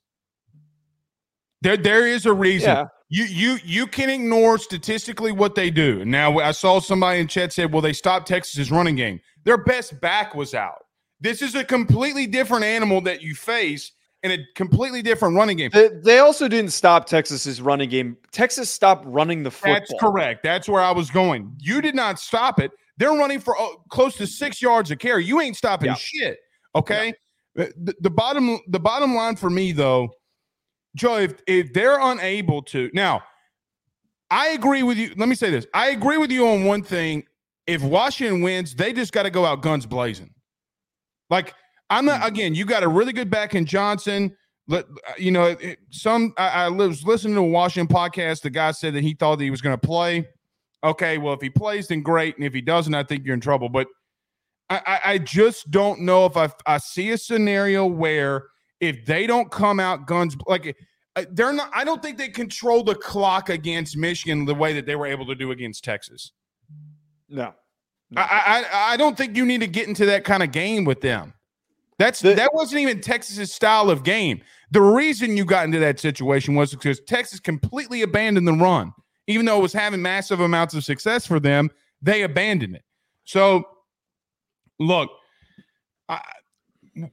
[1.61, 2.69] There, there is a reason.
[2.69, 2.85] Yeah.
[3.09, 6.03] You, you, you can ignore statistically what they do.
[6.03, 9.19] Now, I saw somebody in chat said, "Well, they stopped Texas's running game.
[9.43, 10.83] Their best back was out.
[11.19, 13.91] This is a completely different animal that you face."
[14.23, 15.69] In a completely different running game.
[15.73, 18.17] They, they, also didn't stop Texas's running game.
[18.31, 19.73] Texas stopped running the football.
[19.73, 20.43] That's correct.
[20.43, 21.55] That's where I was going.
[21.59, 22.71] You did not stop it.
[22.97, 25.25] They're running for uh, close to six yards a carry.
[25.25, 25.95] You ain't stopping yeah.
[25.95, 26.39] shit.
[26.73, 27.13] Okay.
[27.55, 27.67] Yeah.
[27.83, 30.09] The, the bottom the bottom line for me though,
[30.95, 33.21] Joe, if if they're unable to now,
[34.31, 35.11] I agree with you.
[35.17, 35.67] Let me say this.
[35.73, 37.25] I agree with you on one thing.
[37.67, 40.33] If Washington wins, they just got to go out guns blazing.
[41.29, 41.53] Like
[41.93, 42.55] I'm not again.
[42.55, 44.35] You got a really good back in Johnson.
[44.67, 44.85] Let
[45.17, 45.55] you know
[45.91, 46.33] some.
[46.37, 48.41] I, I was listening to a Washington podcast.
[48.41, 50.27] The guy said that he thought that he was going to play.
[50.83, 53.41] Okay, well, if he plays, then great, and if he doesn't, I think you're in
[53.41, 53.69] trouble.
[53.69, 53.87] But
[54.69, 58.47] I, I just don't know if I, I see a scenario where
[58.79, 60.75] if they don't come out guns like
[61.15, 61.69] uh, they're not.
[61.75, 65.27] I don't think they control the clock against Michigan the way that they were able
[65.27, 66.31] to do against Texas.
[67.29, 67.53] No,
[68.09, 68.21] no.
[68.21, 71.01] I, I I don't think you need to get into that kind of game with
[71.01, 71.33] them.
[71.99, 74.41] That's the, that wasn't even Texas's style of game.
[74.71, 78.93] The reason you got into that situation was because Texas completely abandoned the run,
[79.27, 81.69] even though it was having massive amounts of success for them.
[82.01, 82.83] They abandoned it.
[83.25, 83.63] So,
[84.79, 85.11] look,
[86.09, 86.21] I,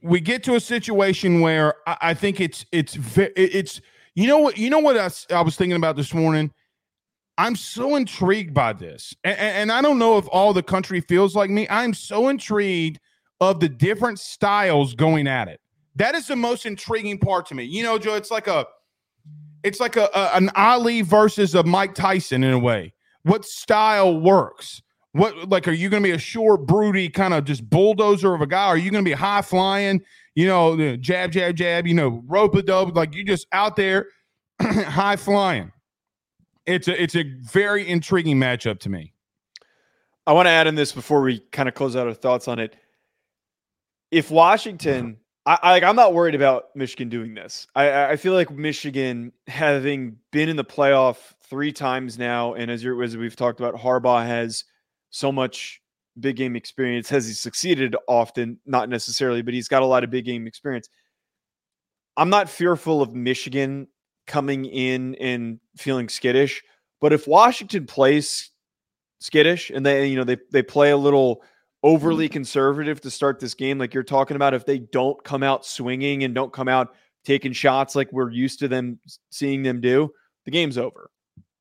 [0.01, 3.81] we get to a situation where I, I think it's it's it's
[4.15, 6.51] you know what you know what I, I was thinking about this morning.
[7.37, 11.35] I'm so intrigued by this, and, and I don't know if all the country feels
[11.35, 11.67] like me.
[11.69, 12.99] I'm so intrigued
[13.41, 15.59] of the different styles going at it.
[15.95, 17.63] That is the most intriguing part to me.
[17.63, 18.65] You know, Joe, it's like a
[19.63, 22.93] it's like a, a, an Ali versus a Mike Tyson in a way.
[23.23, 24.81] What style works?
[25.11, 28.41] What like are you going to be a short, broody kind of just bulldozer of
[28.41, 28.67] a guy?
[28.67, 30.01] Are you going to be high flying?
[30.35, 31.85] You know, jab, jab, jab.
[31.85, 32.95] You know, rope a dope.
[32.95, 34.07] Like you just out there,
[34.61, 35.73] high flying.
[36.65, 39.13] It's a it's a very intriguing matchup to me.
[40.25, 42.59] I want to add in this before we kind of close out our thoughts on
[42.59, 42.75] it
[44.11, 47.67] if Washington, I, I I'm not worried about Michigan doing this.
[47.75, 51.17] I, I feel like Michigan, having been in the playoff
[51.49, 54.65] three times now, and as, you as we've talked about, Harbaugh has
[55.09, 55.81] so much
[56.19, 57.09] big game experience.
[57.09, 58.59] Has he succeeded often?
[58.65, 60.89] Not necessarily, but he's got a lot of big game experience.
[62.17, 63.87] I'm not fearful of Michigan
[64.27, 66.61] coming in and feeling skittish,
[66.99, 68.51] but if Washington plays
[69.19, 71.43] skittish and they you know they they play a little
[71.83, 75.65] overly conservative to start this game, like you're talking about, if they don't come out
[75.65, 80.11] swinging and don't come out taking shots like we're used to them seeing them do,
[80.45, 81.09] the game's over.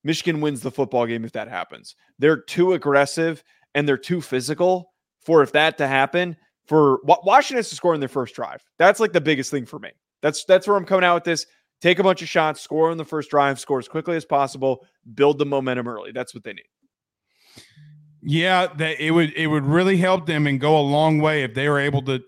[0.04, 1.94] Michigan wins the football game if that happens.
[2.18, 3.42] They're too aggressive
[3.74, 6.36] and they're too physical for if that to happen.
[6.66, 8.64] For Washington has to score in their first drive.
[8.78, 9.90] That's like the biggest thing for me.
[10.22, 11.46] That's that's where I'm coming out with this.
[11.80, 14.86] Take a bunch of shots, score on the first drive, score as quickly as possible,
[15.14, 16.12] build the momentum early.
[16.12, 16.66] That's what they need.
[18.22, 21.54] Yeah, that it would it would really help them and go a long way if
[21.54, 22.22] they were able to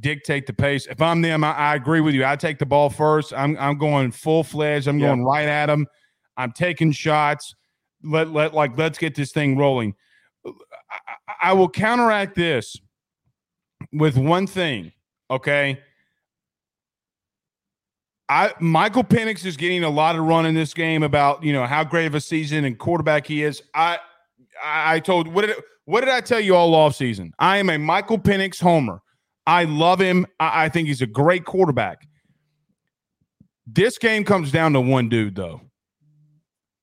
[0.00, 0.86] dictate the pace.
[0.86, 2.24] If I'm them, I, I agree with you.
[2.24, 3.32] I take the ball first.
[3.34, 4.88] I'm I'm going full fledged.
[4.88, 5.08] I'm yeah.
[5.08, 5.86] going right at them.
[6.36, 7.54] I'm taking shots.
[8.02, 9.94] Let let like let's get this thing rolling.
[10.46, 12.76] I, I will counteract this
[13.92, 14.92] with one thing.
[15.30, 15.80] Okay.
[18.28, 21.66] I Michael Penix is getting a lot of run in this game about you know
[21.66, 23.62] how great of a season and quarterback he is.
[23.74, 23.98] I
[24.62, 27.32] I told what did what did I tell you all off season?
[27.38, 29.00] I am a Michael Penix homer.
[29.46, 30.26] I love him.
[30.40, 32.06] I, I think he's a great quarterback.
[33.66, 35.60] This game comes down to one dude though,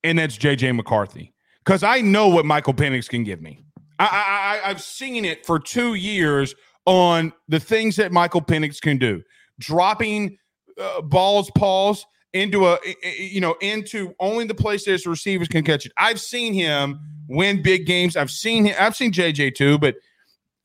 [0.02, 1.32] and that's JJ McCarthy.
[1.64, 3.64] Because I know what Michael Penix can give me.
[3.98, 6.54] I, I I've seen it for two years
[6.86, 9.22] on the things that Michael Penix can do,
[9.58, 10.36] dropping
[10.80, 15.86] uh, balls, paws into a you know into only the place places receivers can catch
[15.86, 15.92] it.
[15.96, 18.16] I've seen him win big games.
[18.16, 18.76] I've seen him.
[18.78, 19.94] I've seen JJ too, but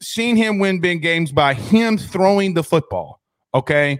[0.01, 3.21] seen him win big games by him throwing the football.
[3.53, 3.99] Okay.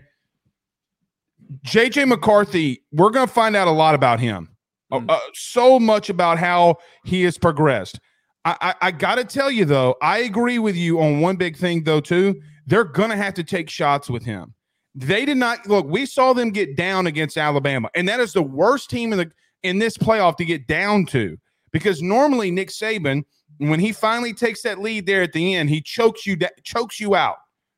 [1.65, 4.49] JJ McCarthy, we're going to find out a lot about him.
[4.91, 5.09] Mm.
[5.09, 7.99] Uh, so much about how he has progressed.
[8.45, 11.57] I, I, I got to tell you, though, I agree with you on one big
[11.57, 12.39] thing, though, too.
[12.67, 14.53] They're going to have to take shots with him.
[14.95, 15.85] They did not look.
[15.87, 19.31] We saw them get down against Alabama, and that is the worst team in the
[19.63, 21.37] in this playoff to get down to
[21.71, 23.23] because normally Nick Saban,
[23.57, 27.15] when he finally takes that lead there at the end, he chokes you chokes you
[27.15, 27.37] out,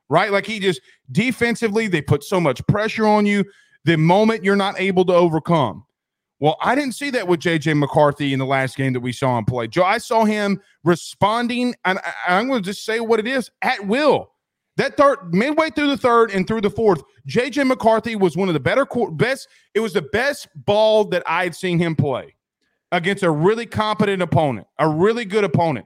[0.10, 0.32] right?
[0.32, 3.44] Like he just defensively they put so much pressure on you
[3.84, 5.86] the moment you're not able to overcome.
[6.40, 9.38] Well, I didn't see that with JJ McCarthy in the last game that we saw
[9.38, 9.68] him play.
[9.68, 13.52] Joe, I saw him responding, and I, am going to just say what it is
[13.62, 14.31] at will.
[14.78, 18.54] That third, midway through the third and through the fourth, JJ McCarthy was one of
[18.54, 19.48] the better, best.
[19.74, 22.36] It was the best ball that I had seen him play
[22.92, 25.86] against a really competent opponent, a really good opponent.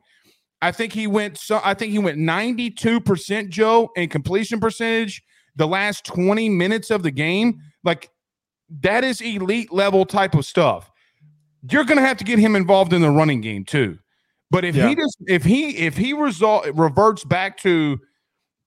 [0.62, 1.38] I think he went.
[1.38, 5.24] So I think he went 92 percent, Joe, in completion percentage
[5.56, 7.62] the last 20 minutes of the game.
[7.84, 8.10] Like
[8.82, 10.91] that is elite level type of stuff.
[11.69, 13.98] You're going to have to get him involved in the running game too.
[14.52, 14.89] But if yeah.
[14.89, 18.00] he does, if he if he result reverts back to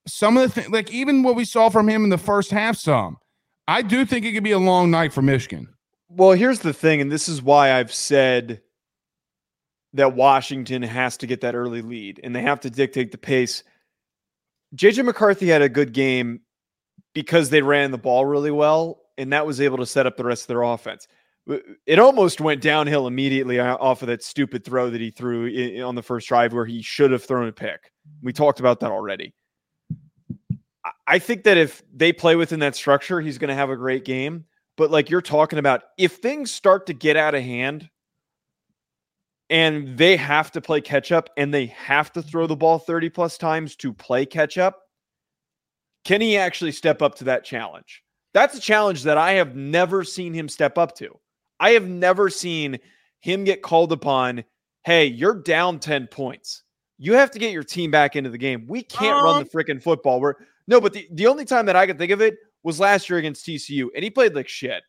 [0.09, 2.77] some of the things, like even what we saw from him in the first half,
[2.77, 3.19] some
[3.67, 5.69] I do think it could be a long night for Michigan.
[6.09, 8.63] Well, here's the thing, and this is why I've said
[9.93, 13.63] that Washington has to get that early lead and they have to dictate the pace.
[14.75, 16.41] JJ McCarthy had a good game
[17.15, 20.25] because they ran the ball really well and that was able to set up the
[20.25, 21.09] rest of their offense.
[21.87, 26.03] It almost went downhill immediately off of that stupid throw that he threw on the
[26.03, 27.91] first drive where he should have thrown a pick.
[28.23, 29.35] We talked about that already.
[31.09, 34.05] I think that if they play within that structure, he's going to have a great
[34.05, 34.45] game.
[34.77, 37.89] But like you're talking about, if things start to get out of hand
[39.49, 43.09] and they have to play catch up and they have to throw the ball 30
[43.09, 44.83] plus times to play catch up,
[46.05, 48.05] can he actually step up to that challenge?
[48.35, 51.19] That's a challenge that I have never seen him step up to.
[51.59, 52.79] I have never seen
[53.21, 54.45] him get called upon.
[54.85, 56.65] Hey, you're down 10 points.
[56.99, 58.67] You have to get your team back into the game.
[58.67, 60.21] We can't um, run the freaking football.
[60.21, 60.35] We're
[60.67, 63.19] no, but the, the only time that I can think of it was last year
[63.19, 64.83] against TCU, and he played like shit.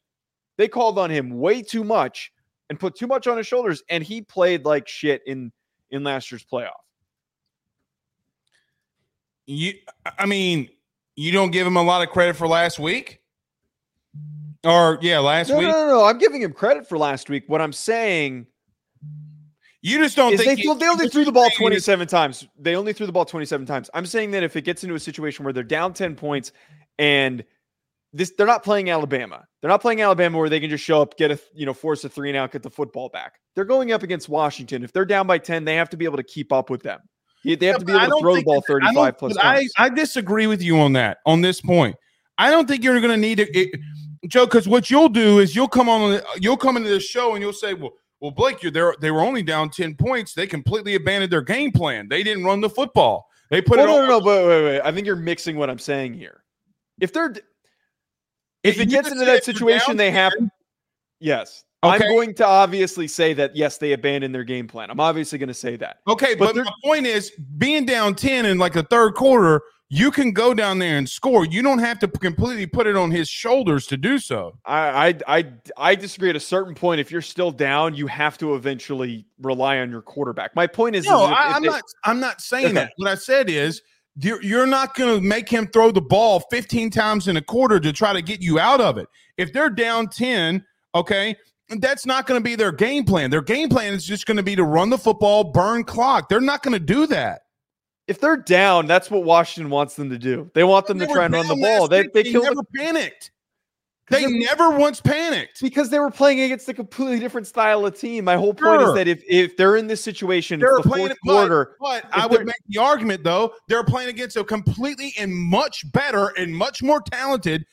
[0.57, 2.33] They called on him way too much
[2.69, 5.51] and put too much on his shoulders, and he played like shit in
[5.91, 6.71] in last year's playoff.
[9.45, 9.73] You,
[10.17, 10.69] I mean,
[11.15, 13.21] you don't give him a lot of credit for last week.
[14.63, 15.67] Or yeah, last no, week.
[15.67, 16.05] No, no, no.
[16.05, 17.45] I'm giving him credit for last week.
[17.47, 18.45] What I'm saying,
[19.81, 22.47] you just don't think they, he, they only threw the ball 27 times.
[22.59, 23.89] They only threw the ball 27 times.
[23.93, 26.51] I'm saying that if it gets into a situation where they're down 10 points
[26.97, 27.43] and
[28.11, 29.45] this they're not playing Alabama.
[29.61, 32.03] They're not playing Alabama where they can just show up, get a you know, force
[32.03, 33.39] a three and out, get the football back.
[33.55, 34.83] They're going up against Washington.
[34.83, 36.99] If they're down by 10, they have to be able to keep up with them.
[37.43, 39.37] They have yeah, to be able to throw the ball 35 plus.
[39.41, 41.95] I, I disagree with you on that, on this point.
[42.37, 43.79] I don't think you're going to need to.
[44.27, 47.41] Joe, because what you'll do is you'll come on, you'll come into the show and
[47.41, 48.95] you'll say, well, well, Blake, you're there.
[48.99, 50.33] They were only down ten points.
[50.33, 52.07] They completely abandoned their game plan.
[52.09, 53.29] They didn't run the football.
[53.49, 53.91] They put well, it.
[53.91, 54.81] No, no, no, but wait, wait.
[54.81, 56.43] I think you're mixing what I'm saying here.
[56.99, 57.33] If they're,
[58.63, 60.33] if it gets into that situation, they have.
[61.19, 61.93] Yes, okay.
[61.93, 64.89] I'm going to obviously say that yes, they abandoned their game plan.
[64.91, 65.97] I'm obviously going to say that.
[66.07, 70.11] Okay, but, but my point is, being down ten in like the third quarter, you
[70.11, 71.45] can go down there and score.
[71.45, 74.57] You don't have to completely put it on his shoulders to do so.
[74.65, 75.45] I I I,
[75.77, 77.01] I disagree at a certain point.
[77.01, 80.55] If you're still down, you have to eventually rely on your quarterback.
[80.55, 81.81] My point is, no, is I, am not.
[82.05, 82.73] I'm not saying okay.
[82.75, 82.93] that.
[82.97, 83.81] What I said is.
[84.21, 87.79] You're, you're not going to make him throw the ball 15 times in a quarter
[87.79, 89.07] to try to get you out of it.
[89.37, 91.37] If they're down 10, okay,
[91.77, 93.29] that's not going to be their game plan.
[93.29, 96.27] Their game plan is just going to be to run the football, burn clock.
[96.27, 97.43] They're not going to do that
[98.09, 100.49] if they're down, that's what Washington wants them to do.
[100.55, 101.87] They want them they to try and run the ball.
[101.87, 103.29] They, they, they never the, panicked.
[104.09, 108.25] They never once panicked because they were playing against a completely different style of team.
[108.25, 108.89] My whole point sure.
[108.89, 111.75] is that if if they're in this situation, they're the playing fourth quarter.
[111.79, 115.83] But, but I would make the argument though they're playing against a completely and much
[115.91, 117.63] better and much more talented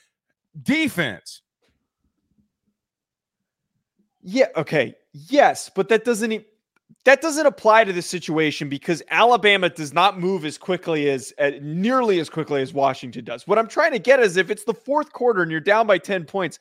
[0.63, 1.41] defense.
[4.21, 4.49] Yeah.
[4.55, 4.95] Okay.
[5.15, 6.31] Yes, but that doesn't.
[6.31, 6.45] Even,
[7.07, 11.53] that doesn't apply to this situation because Alabama does not move as quickly as uh,
[11.63, 13.47] nearly as quickly as Washington does.
[13.47, 15.99] What I'm trying to get is if it's the fourth quarter and you're down by
[15.99, 16.59] 10 points,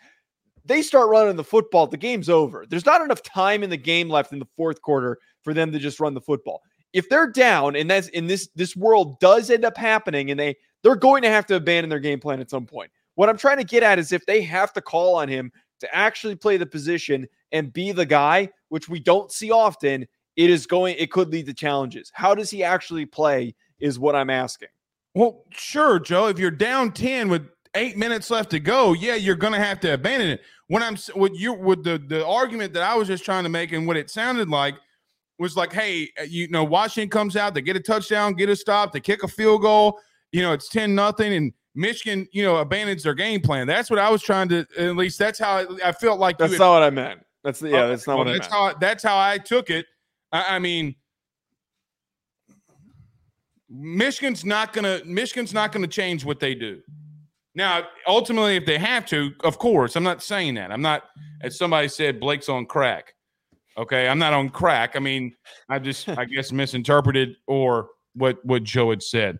[0.63, 2.63] they start running the football, the game's over.
[2.69, 5.79] There's not enough time in the game left in the fourth quarter for them to
[5.79, 6.61] just run the football.
[6.93, 10.55] If they're down and that's in this this world does end up happening and they
[10.83, 12.91] they're going to have to abandon their game plan at some point.
[13.15, 15.95] What I'm trying to get at is if they have to call on him to
[15.95, 20.05] actually play the position and be the guy, which we don't see often,
[20.35, 22.11] it is going, it could lead to challenges.
[22.13, 24.69] How does he actually play is what I'm asking.
[25.13, 26.27] Well, sure, Joe.
[26.27, 29.79] If you're down 10 with eight minutes left to go, yeah, you're going to have
[29.81, 30.41] to abandon it.
[30.67, 33.71] When I'm with you, with the, the argument that I was just trying to make
[33.71, 34.75] and what it sounded like
[35.37, 38.55] was like, hey, uh, you know, Washington comes out, they get a touchdown, get a
[38.55, 39.99] stop, they kick a field goal,
[40.31, 41.33] you know, it's 10 nothing.
[41.33, 43.67] And Michigan, you know, abandons their game plan.
[43.67, 44.65] That's what I was trying to.
[44.77, 46.37] At least that's how I, felt like.
[46.37, 47.19] That's not what I meant.
[47.43, 47.87] That's the, yeah.
[47.87, 48.73] That's not what that's I meant.
[48.73, 49.85] How, that's how I took it.
[50.35, 50.95] I, I mean,
[53.69, 55.01] Michigan's not gonna.
[55.05, 56.81] Michigan's not gonna change what they do.
[57.55, 60.71] Now, ultimately, if they have to, of course, I'm not saying that.
[60.71, 61.03] I'm not,
[61.41, 63.13] as somebody said, Blake's on crack.
[63.77, 64.95] Okay, I'm not on crack.
[64.95, 65.33] I mean,
[65.69, 69.37] I just, I guess, misinterpreted or what what Joe had said.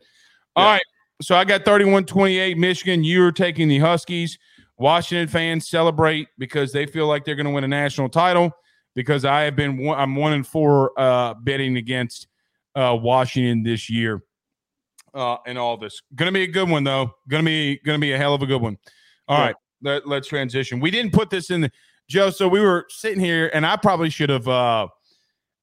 [0.56, 0.72] All yeah.
[0.74, 0.84] right,
[1.22, 3.04] so I got 31-28 Michigan.
[3.04, 4.38] You're taking the Huskies.
[4.78, 8.52] Washington fans celebrate because they feel like they're going to win a national title.
[8.96, 12.28] Because I have been, one, I'm one and four uh, betting against
[12.76, 14.24] uh, Washington this year.
[15.14, 17.10] Uh, and all this going to be a good one though.
[17.30, 18.78] Going to be going to be a hell of a good one.
[19.30, 19.46] All yeah.
[19.46, 20.82] right, let, let's transition.
[20.82, 21.72] We didn't put this in the
[22.10, 22.30] Joe.
[22.32, 24.88] So we were sitting here, and I probably should have uh,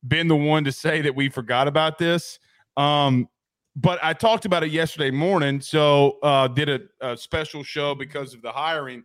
[0.09, 2.39] been the one to say that we forgot about this.
[2.79, 3.29] Um,
[3.77, 5.61] but I talked about it yesterday morning.
[5.61, 9.05] So uh, did a, a special show because of the hiring.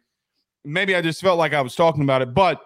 [0.66, 2.34] Maybe I just felt like I was talking about it.
[2.34, 2.62] But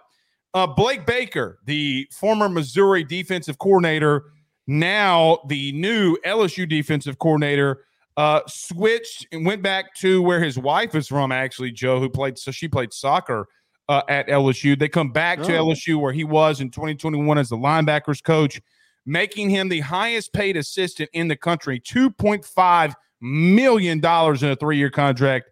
[0.53, 4.25] uh, Blake Baker, the former Missouri defensive coordinator,
[4.67, 7.85] now the new LSU defensive coordinator,
[8.17, 11.31] uh, switched and went back to where his wife is from.
[11.31, 13.47] Actually, Joe, who played so she played soccer
[13.87, 14.77] uh, at LSU.
[14.77, 15.43] They come back oh.
[15.43, 18.61] to LSU where he was in 2021 as the linebackers coach,
[19.05, 24.77] making him the highest paid assistant in the country, 2.5 million dollars in a three
[24.77, 25.50] year contract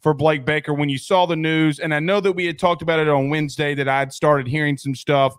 [0.00, 0.74] for Blake Baker.
[0.74, 3.30] When you saw the news, and I know that we had talked about it on
[3.30, 5.34] Wednesday, that I'd started hearing some stuff,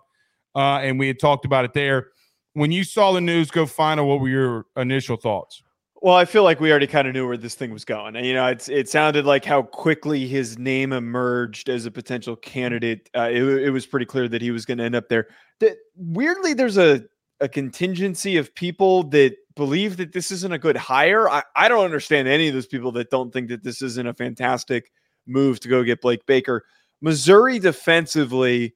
[0.54, 2.08] uh, and we had talked about it there.
[2.54, 5.62] When you saw the news go final, what were your initial thoughts?
[6.02, 8.16] Well, I feel like we already kind of knew where this thing was going.
[8.16, 12.34] And, you know, it's it sounded like how quickly his name emerged as a potential
[12.34, 13.08] candidate.
[13.16, 15.28] Uh, it, it was pretty clear that he was going to end up there.
[15.60, 17.04] That weirdly, there's a
[17.40, 21.28] a contingency of people that believe that this isn't a good hire.
[21.28, 24.14] I, I don't understand any of those people that don't think that this isn't a
[24.14, 24.90] fantastic
[25.26, 26.64] move to go get Blake Baker.
[27.00, 28.74] Missouri defensively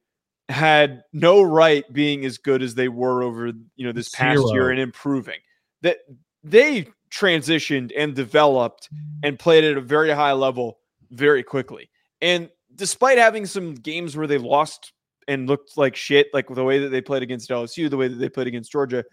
[0.48, 4.52] had no right being as good as they were over you know this past Zero.
[4.52, 5.38] year and improving.
[5.82, 5.98] That
[6.42, 8.88] they transitioned and developed
[9.22, 10.78] and played at a very high level
[11.10, 11.90] very quickly.
[12.20, 14.92] And despite having some games where they lost
[15.28, 18.16] and looked like shit, like the way that they played against LSU, the way that
[18.16, 19.04] they played against Georgia,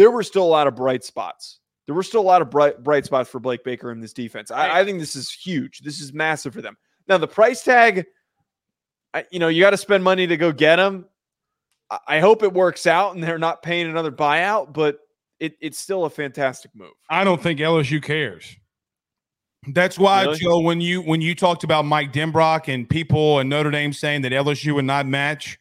[0.00, 1.60] there were still a lot of bright spots.
[1.84, 4.50] There were still a lot of bright bright spots for Blake Baker in this defense.
[4.50, 5.80] I, I think this is huge.
[5.80, 6.78] This is massive for them.
[7.06, 8.06] Now the price tag,
[9.12, 11.04] I, you know, you got to spend money to go get him.
[11.90, 15.00] I, I hope it works out and they're not paying another buyout, but
[15.38, 16.92] it, it's still a fantastic move.
[17.10, 18.56] I don't think LSU cares.
[19.68, 20.38] That's why, really?
[20.38, 24.22] Joe, when you when you talked about Mike Denbrock and people and Notre Dame saying
[24.22, 25.58] that LSU would not match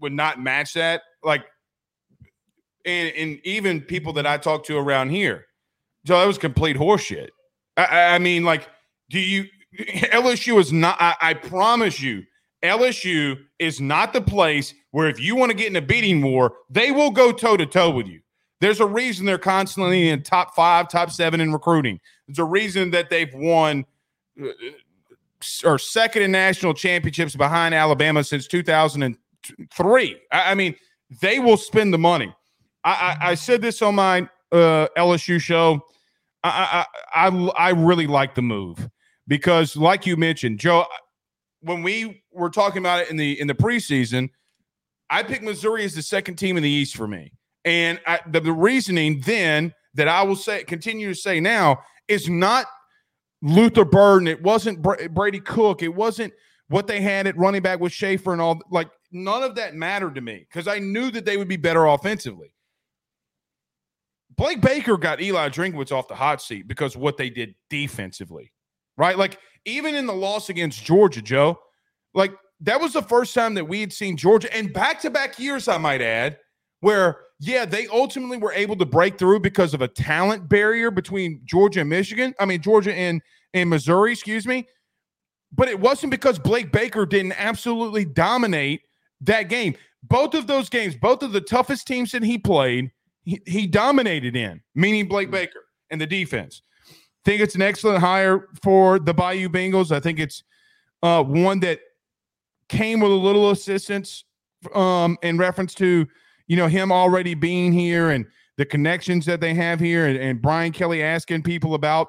[0.00, 1.44] would not match that, like
[2.84, 5.46] and, and even people that I talked to around here,
[6.06, 7.28] So that was complete horseshit.
[7.76, 8.68] I, I mean, like,
[9.10, 9.46] do you
[10.12, 12.24] LSU is not I, I promise you,
[12.62, 16.54] LSU is not the place where if you want to get in a beating war,
[16.70, 18.20] they will go toe to toe with you.
[18.60, 22.00] There's a reason they're constantly in top five, top seven in recruiting.
[22.26, 23.84] There's a reason that they've won
[24.42, 24.48] uh,
[25.64, 30.16] or second in national championships behind Alabama since 2003.
[30.32, 30.74] I, I mean,
[31.20, 32.34] they will spend the money.
[32.84, 35.80] I, I, I said this on my uh, LSU show.
[36.42, 38.88] I, I, I, I really like the move
[39.26, 40.86] because, like you mentioned, Joe,
[41.60, 44.28] when we were talking about it in the in the preseason,
[45.08, 47.32] I picked Missouri as the second team in the East for me.
[47.64, 52.28] And I, the, the reasoning then that I will say, continue to say now, is
[52.28, 52.66] not
[53.40, 54.28] Luther Burden.
[54.28, 55.82] It wasn't Brady Cook.
[55.82, 56.32] It wasn't
[56.68, 58.60] what they had at running back with Schrader and all.
[58.70, 61.86] Like none of that mattered to me because I knew that they would be better
[61.86, 62.53] offensively.
[64.36, 68.52] Blake Baker got Eli Drinkwitz off the hot seat because what they did defensively,
[68.96, 69.16] right?
[69.16, 71.58] Like even in the loss against Georgia, Joe,
[72.14, 75.38] like that was the first time that we had seen Georgia and back to back
[75.38, 76.38] years, I might add,
[76.80, 81.40] where yeah, they ultimately were able to break through because of a talent barrier between
[81.44, 82.34] Georgia and Michigan.
[82.38, 83.20] I mean, Georgia and,
[83.52, 84.66] and Missouri, excuse me.
[85.52, 88.82] But it wasn't because Blake Baker didn't absolutely dominate
[89.20, 89.76] that game.
[90.02, 92.90] Both of those games, both of the toughest teams that he played,
[93.24, 95.36] he, he dominated in, meaning Blake mm-hmm.
[95.36, 96.62] Baker and the defense.
[97.24, 99.90] Think it's an excellent hire for the Bayou Bengals.
[99.90, 100.44] I think it's
[101.02, 101.80] uh, one that
[102.68, 104.24] came with a little assistance
[104.74, 106.06] um, in reference to–
[106.46, 110.42] you know, him already being here and the connections that they have here, and, and
[110.42, 112.08] Brian Kelly asking people about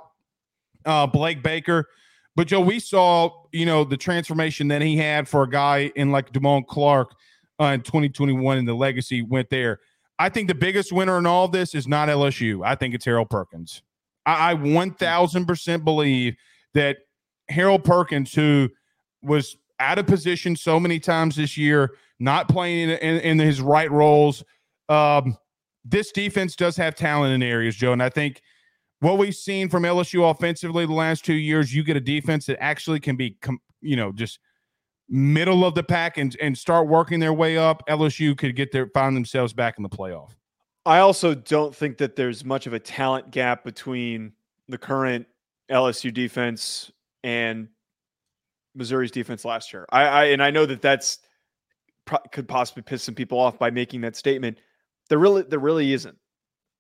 [0.86, 1.88] uh, Blake Baker.
[2.36, 6.12] But Joe, we saw, you know, the transformation that he had for a guy in
[6.12, 7.12] like Damone Clark
[7.60, 9.80] uh, in 2021, and the legacy went there.
[10.18, 12.66] I think the biggest winner in all this is not LSU.
[12.66, 13.82] I think it's Harold Perkins.
[14.26, 16.36] I, I 1000% believe
[16.74, 16.98] that
[17.50, 18.70] Harold Perkins, who
[19.22, 23.62] was out of position so many times this year, not playing in, in, in his
[23.62, 24.44] right roles.
[24.88, 25.38] Um,
[25.84, 28.42] this defense does have talent in areas, Joe, and I think
[29.02, 32.62] what we've seen from LSU offensively the last two years, you get a defense that
[32.62, 33.38] actually can be,
[33.82, 34.40] you know, just
[35.08, 37.84] middle of the pack and and start working their way up.
[37.88, 40.32] LSU could get their find themselves back in the playoff.
[40.86, 44.34] I also don't think that there's much of a talent gap between
[44.68, 45.26] the current
[45.72, 46.92] LSU defense
[47.24, 47.68] and
[48.76, 49.86] Missouri's defense last year.
[49.92, 51.20] I, I and I know that that's
[52.32, 54.60] could possibly piss some people off by making that statement.
[55.10, 56.18] There really there really isn't.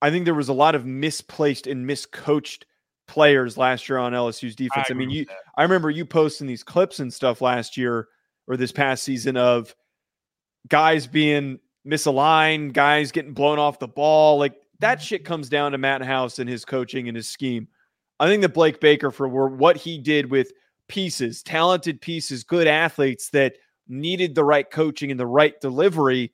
[0.01, 2.63] I think there was a lot of misplaced and miscoached
[3.07, 4.88] players last year on LSU's defense.
[4.89, 5.26] I, I mean, you
[5.57, 8.09] I remember you posting these clips and stuff last year
[8.47, 9.75] or this past season of
[10.67, 14.37] guys being misaligned, guys getting blown off the ball.
[14.37, 15.03] Like that mm-hmm.
[15.03, 17.67] shit comes down to Matt House and his coaching and his scheme.
[18.19, 20.51] I think that Blake Baker for what he did with
[20.87, 23.55] pieces, talented pieces, good athletes that
[23.87, 26.33] needed the right coaching and the right delivery,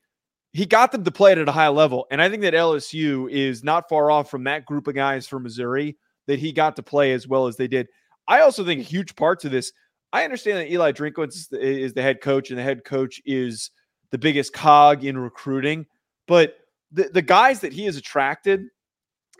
[0.53, 2.05] he got them to play it at a high level.
[2.11, 5.39] And I think that LSU is not far off from that group of guys for
[5.39, 5.97] Missouri
[6.27, 7.87] that he got to play as well as they did.
[8.27, 9.71] I also think a huge part to this.
[10.13, 13.71] I understand that Eli Drinkwitz is the, head coach, and the head coach is
[14.11, 15.85] the biggest cog in recruiting.
[16.27, 16.55] But
[16.91, 18.67] the, the guys that he has attracted,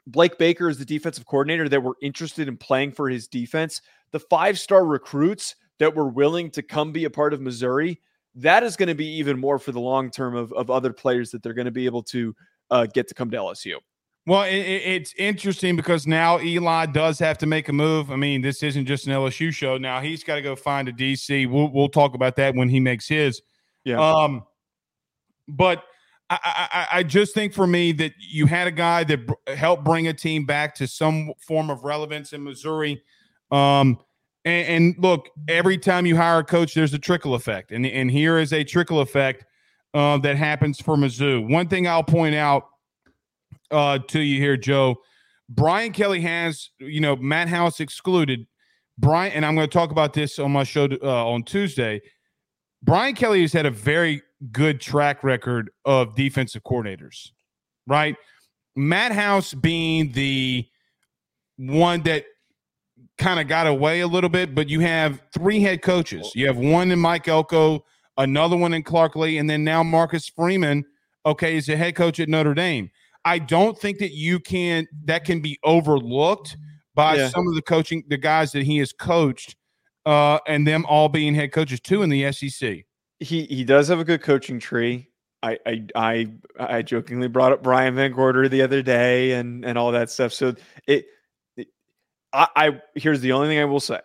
[0.07, 4.19] Blake Baker is the defensive coordinator that were interested in playing for his defense the
[4.19, 7.99] five star recruits that were willing to come be a part of Missouri,
[8.35, 11.31] that is going to be even more for the long term of, of other players
[11.31, 12.35] that they're going to be able to
[12.69, 13.77] uh, get to come to LSU.
[14.27, 18.11] Well, it, it's interesting because now Eli does have to make a move.
[18.11, 19.77] I mean, this isn't just an LSU show.
[19.77, 21.49] Now he's got to go find a DC.
[21.49, 23.41] We'll we'll talk about that when he makes his.
[23.83, 23.99] Yeah.
[23.99, 24.43] Um,
[25.47, 25.83] but
[26.29, 26.37] I,
[26.71, 30.13] I, I just think for me that you had a guy that helped bring a
[30.13, 33.01] team back to some form of relevance in Missouri.
[33.51, 33.99] Um,
[34.45, 38.09] and, and, look, every time you hire a coach, there's a trickle effect, and and
[38.09, 39.45] here is a trickle effect
[39.93, 41.49] uh, that happens for Mizzou.
[41.49, 42.67] One thing I'll point out
[43.71, 44.97] uh, to you here, Joe.
[45.49, 48.47] Brian Kelly has, you know, Matt House excluded.
[48.97, 52.01] Brian, and I'm going to talk about this on my show uh, on Tuesday.
[52.83, 57.29] Brian Kelly has had a very good track record of defensive coordinators,
[57.87, 58.15] right?
[58.75, 60.67] Matt House being the
[61.57, 62.25] one that
[63.17, 66.31] kind of got away a little bit, but you have three head coaches.
[66.33, 67.83] You have one in Mike Elko,
[68.17, 70.85] another one in Clark Lea, and then now Marcus Freeman,
[71.25, 72.89] okay, is a head coach at Notre Dame.
[73.25, 76.57] I don't think that you can that can be overlooked
[76.95, 77.29] by yeah.
[77.29, 79.55] some of the coaching the guys that he has coached
[80.05, 82.85] uh and them all being head coaches too in the SEC.
[83.19, 85.07] He he does have a good coaching tree.
[85.43, 89.91] I I I, I jokingly brought up Brian VanGorder the other day and and all
[89.91, 90.33] that stuff.
[90.33, 90.55] So
[90.87, 91.05] it
[92.33, 93.99] I, I here's the only thing I will say.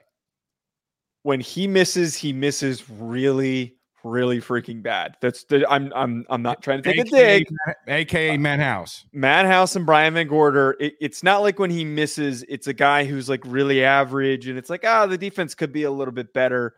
[1.22, 3.76] When he misses, he misses really,
[4.06, 5.16] really freaking bad.
[5.20, 7.46] That's the I'm I'm I'm not trying to take AKA, a dig.
[7.88, 9.04] AKA Matt House.
[9.12, 10.74] Matt House and Brian VanGorder.
[10.80, 14.58] It, it's not like when he misses, it's a guy who's like really average, and
[14.58, 16.74] it's like, ah, oh, the defense could be a little bit better.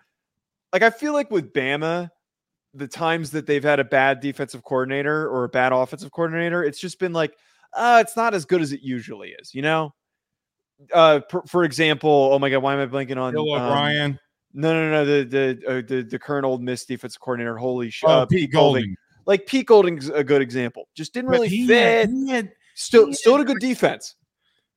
[0.72, 2.11] Like I feel like with Bama,
[2.74, 6.81] the times that they've had a bad defensive coordinator or a bad offensive coordinator, it's
[6.81, 7.37] just been like,
[7.74, 9.95] uh, it's not as good as it usually is, you know?
[10.93, 14.18] uh, for, for, example, oh my god, why am I blanking on Bill um, O'Brien?
[14.55, 17.57] No, no, no, the the uh, the the current Ole Miss defensive coordinator.
[17.57, 18.83] Holy shit, oh, uh, Pete, Pete Golding.
[18.83, 18.97] Golding.
[19.27, 20.89] Like Pete Golding's a good example.
[20.95, 22.09] Just didn't really fit.
[22.09, 24.15] Had, he had, still, he still had a good defense,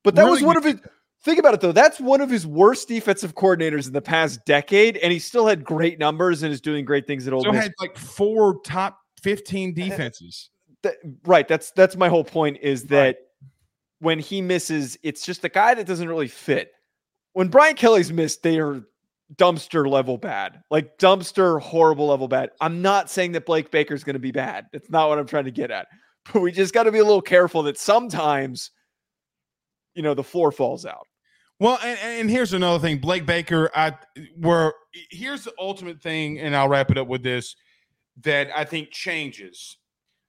[0.04, 0.76] but that really was one of his.
[1.24, 1.72] Think about it though.
[1.72, 5.64] That's one of his worst defensive coordinators in the past decade, and he still had
[5.64, 7.64] great numbers and is doing great things at Ole so Miss.
[7.64, 10.50] had like four top fifteen defenses.
[10.84, 10.96] That,
[11.26, 11.48] right.
[11.48, 12.58] That's that's my whole point.
[12.62, 13.04] Is that.
[13.04, 13.16] Right
[14.02, 16.72] when he misses, it's just a guy that doesn't really fit.
[17.34, 18.82] When Brian Kelly's missed, they are
[19.36, 22.52] dumpster level bad, like dumpster horrible level bad.
[22.60, 24.68] I'm not saying that Blake Baker's going to be bad.
[24.74, 25.88] That's not what I'm trying to get at.
[26.32, 28.70] But we just got to be a little careful that sometimes,
[29.96, 31.08] you know, the floor falls out.
[31.60, 33.72] Well, and, and here's another thing, Blake Baker.
[33.76, 33.94] I
[34.38, 34.76] were
[35.10, 37.56] here's the ultimate thing, and I'll wrap it up with this
[38.24, 39.78] that I think changes.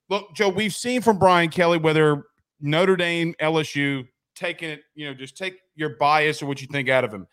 [0.08, 2.24] Look, Joe, we've seen from Brian Kelly whether
[2.60, 6.88] Notre Dame, LSU, taking it, you know, just take your bias or what you think
[6.88, 7.26] out of him.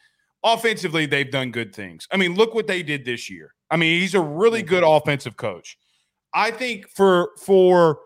[0.43, 2.07] Offensively, they've done good things.
[2.11, 3.53] I mean, look what they did this year.
[3.69, 5.07] I mean, he's a really good mm-hmm.
[5.07, 5.77] offensive coach.
[6.33, 7.99] I think for for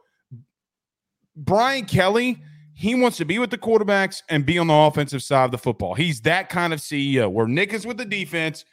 [1.36, 2.42] Brian Kelly,
[2.74, 5.58] he wants to be with the quarterbacks and be on the offensive side of the
[5.58, 5.94] football.
[5.94, 7.32] He's that kind of CEO.
[7.32, 8.66] Where Nick is with the defense,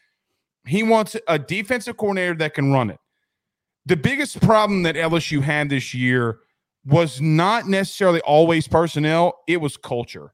[0.67, 2.99] he wants a defensive coordinator that can run it.
[3.87, 6.39] The biggest problem that LSU had this year
[6.85, 10.33] was not necessarily always personnel, it was culture.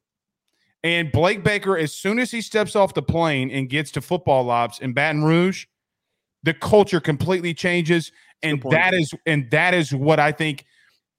[0.86, 4.48] And Blake Baker, as soon as he steps off the plane and gets to football
[4.50, 5.66] ops in Baton Rouge,
[6.44, 8.12] the culture completely changes.
[8.44, 10.64] And that is and that is what I think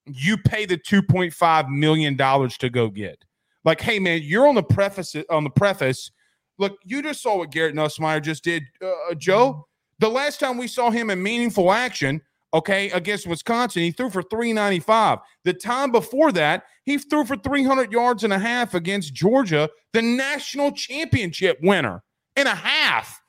[0.05, 3.25] you pay the $2.5 million to go get.
[3.65, 6.11] Like, hey man, you're on the preface on the preface.
[6.57, 9.67] Look, you just saw what Garrett Nussmeier just did, uh, Joe.
[9.99, 12.21] The last time we saw him in meaningful action,
[12.57, 15.19] okay, against Wisconsin, he threw for 395.
[15.43, 20.01] The time before that, he threw for 300 yards and a half against Georgia, the
[20.01, 22.03] national championship winner,
[22.35, 23.21] in a half.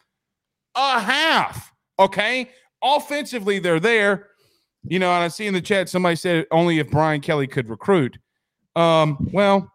[0.75, 1.73] A half.
[1.99, 2.51] Okay.
[2.83, 4.29] Offensively, they're there.
[4.85, 7.69] You know, and I see in the chat somebody said only if Brian Kelly could
[7.69, 8.17] recruit.
[8.77, 9.71] Um, well,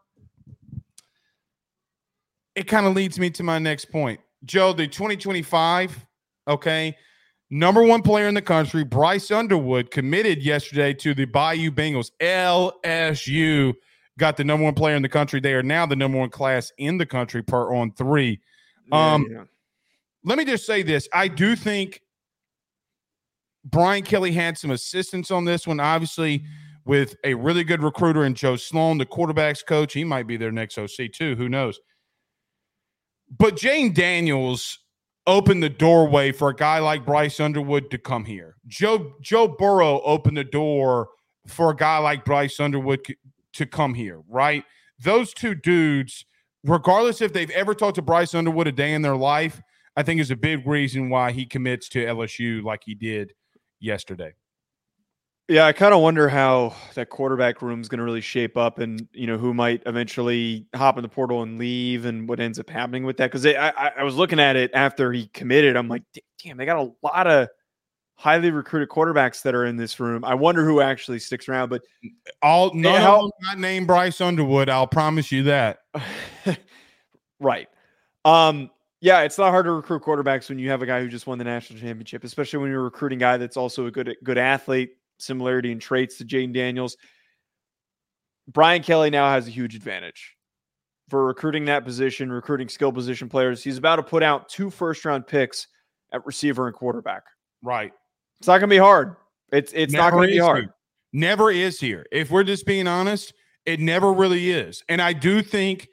[2.56, 4.20] it kind of leads me to my next point.
[4.46, 6.06] Joe, the 2025,
[6.48, 6.96] okay,
[7.54, 12.12] number one player in the country, Bryce Underwood, committed yesterday to the Bayou Bengals.
[12.20, 13.74] LSU
[14.18, 15.40] got the number one player in the country.
[15.40, 18.42] They are now the number one class in the country per on three.
[18.92, 19.44] Um, yeah, yeah.
[20.26, 21.08] Let me just say this.
[21.14, 22.02] I do think
[23.64, 26.44] Brian Kelly had some assistance on this one, obviously,
[26.86, 29.94] with a really good recruiter in Joe Sloan, the quarterback's coach.
[29.94, 31.36] He might be their next OC, too.
[31.36, 31.80] Who knows?
[33.38, 34.80] But Jayden Daniels
[35.26, 38.56] opened the doorway for a guy like Bryce Underwood to come here.
[38.68, 41.10] Joe Joe Burrow opened the door
[41.48, 43.06] for a guy like Bryce Underwood
[43.54, 44.64] to come here, right?
[45.00, 46.26] Those two dudes,
[46.64, 49.62] regardless if they've ever talked to Bryce Underwood a day in their life,
[49.96, 53.34] I think is a big reason why he commits to LSU like he did
[53.80, 54.34] yesterday.
[55.54, 58.80] Yeah, I kind of wonder how that quarterback room is going to really shape up,
[58.80, 62.58] and you know who might eventually hop in the portal and leave, and what ends
[62.58, 63.28] up happening with that.
[63.28, 66.02] Because I, I, I was looking at it after he committed, I'm like,
[66.44, 67.50] damn, they got a lot of
[68.16, 70.26] highly recruited quarterbacks that are in this room.
[70.26, 71.70] I wonder who actually sticks around.
[71.70, 71.84] But
[72.42, 74.70] all none how, of them not named Bryce Underwood.
[74.70, 75.82] I'll promise you that.
[77.40, 77.68] right.
[78.26, 81.28] Um, yeah, it's not hard to recruit quarterbacks when you have a guy who just
[81.28, 84.40] won the national championship, especially when you're recruiting a guy that's also a good good
[84.40, 86.98] athlete, similarity in traits to Jayden Daniels.
[88.48, 90.36] Brian Kelly now has a huge advantage
[91.10, 93.64] for recruiting that position, recruiting skill position players.
[93.64, 95.68] He's about to put out two first round picks
[96.12, 97.24] at receiver and quarterback.
[97.62, 97.92] Right.
[98.40, 99.16] It's not going to be hard.
[99.52, 100.64] It's it's never not going to be hard.
[100.66, 100.74] Here.
[101.14, 102.06] Never is here.
[102.12, 103.34] If we're just being honest,
[103.66, 104.84] it never really is.
[104.90, 105.88] And I do think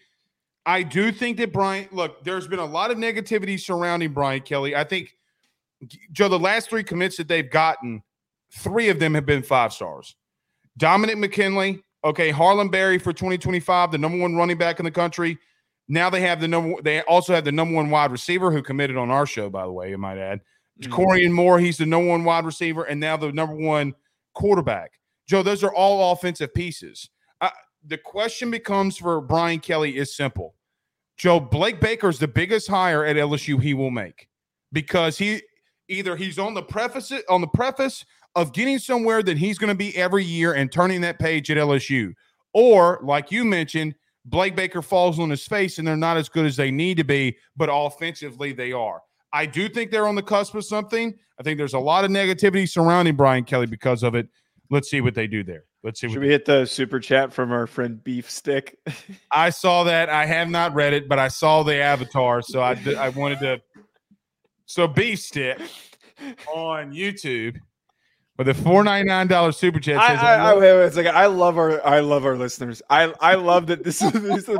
[0.66, 4.76] I do think that Brian, look, there's been a lot of negativity surrounding Brian Kelly.
[4.76, 5.16] I think,
[6.12, 8.02] Joe, the last three commits that they've gotten,
[8.52, 10.16] three of them have been five stars.
[10.76, 15.38] Dominick McKinley, okay, Harlem Berry for 2025, the number one running back in the country.
[15.88, 18.96] Now they have the number, they also have the number one wide receiver who committed
[18.96, 20.40] on our show, by the way, you might add.
[20.80, 20.92] Mm-hmm.
[20.92, 23.94] Corian Moore, he's the number one wide receiver, and now the number one
[24.34, 24.92] quarterback.
[25.28, 27.10] Joe, those are all offensive pieces
[27.86, 30.54] the question becomes for Brian Kelly is simple.
[31.16, 34.28] Joe Blake Baker is the biggest hire at LSU he will make
[34.72, 35.42] because he
[35.88, 38.04] either he's on the preface on the preface
[38.34, 41.56] of getting somewhere that he's going to be every year and turning that page at
[41.56, 42.12] LSU,
[42.52, 46.46] or like you mentioned, Blake Baker falls on his face and they're not as good
[46.46, 49.00] as they need to be, but offensively they are.
[49.32, 51.16] I do think they're on the cusp of something.
[51.38, 54.28] I think there's a lot of negativity surrounding Brian Kelly because of it.
[54.70, 55.64] Let's see what they do there.
[55.82, 56.08] Let's see.
[56.08, 58.76] Should we hit the super chat from our friend Beef Stick?
[59.32, 60.10] I saw that.
[60.10, 63.60] I have not read it, but I saw the avatar, so I I wanted to.
[64.66, 65.58] So Beef Stick
[66.54, 67.56] on YouTube
[68.40, 70.00] with a four ninety nine dollar super chat.
[70.00, 72.80] Says, I, I, I, wait, wait, I love our I love our listeners.
[72.88, 74.58] I I love that this is, this is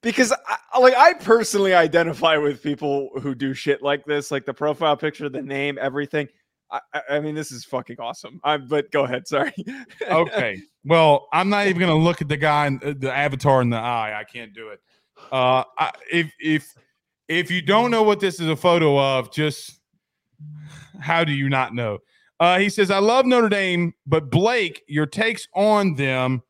[0.00, 0.32] because
[0.72, 4.96] I, like I personally identify with people who do shit like this, like the profile
[4.96, 6.28] picture, the name, everything.
[6.70, 8.40] I, I, mean, this is fucking awesome.
[8.44, 9.26] I, but go ahead.
[9.26, 9.52] Sorry.
[10.08, 10.62] okay.
[10.84, 13.70] Well, I'm not even going to look at the guy, in, uh, the avatar in
[13.70, 14.18] the eye.
[14.18, 14.80] I can't do it.
[15.32, 16.74] Uh, I, if if
[17.28, 19.80] if you don't know what this is a photo of, just
[21.00, 21.98] how do you not know?
[22.38, 26.42] Uh, he says, "I love Notre Dame, but Blake, your takes on them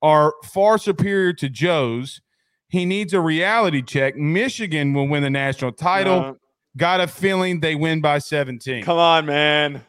[0.00, 2.20] are far superior to Joe's.
[2.68, 4.16] He needs a reality check.
[4.16, 6.38] Michigan will win the national title."
[6.76, 8.84] Got a feeling they win by 17.
[8.84, 9.84] Come on, man.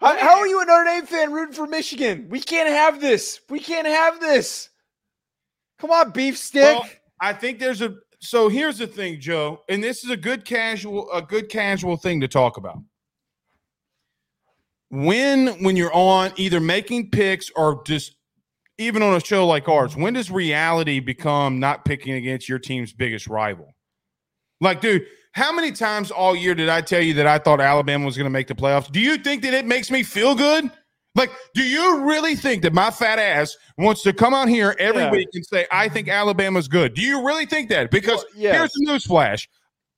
[0.00, 2.26] How, how, are you a Notre Dame fan rooting for Michigan?
[2.28, 3.40] We can't have this.
[3.48, 4.68] We can't have this.
[5.78, 6.62] Come on, beef stick.
[6.62, 6.86] Well,
[7.20, 11.10] I think there's a so here's the thing, Joe, and this is a good casual
[11.10, 12.78] a good casual thing to talk about.
[14.94, 18.14] When when you're on either making picks or just
[18.78, 22.92] even on a show like ours, when does reality become not picking against your team's
[22.92, 23.74] biggest rival?
[24.60, 28.04] Like, dude, how many times all year did I tell you that I thought Alabama
[28.06, 28.90] was going to make the playoffs?
[28.90, 30.70] Do you think that it makes me feel good
[31.16, 35.02] Like, do you really think that my fat ass wants to come out here every
[35.02, 35.12] Yeah.
[35.12, 36.94] week and say, I think Alabama's good?
[36.94, 37.92] Do you really think that?
[37.92, 38.56] Because Well, yes.
[38.56, 39.48] here's the news flash.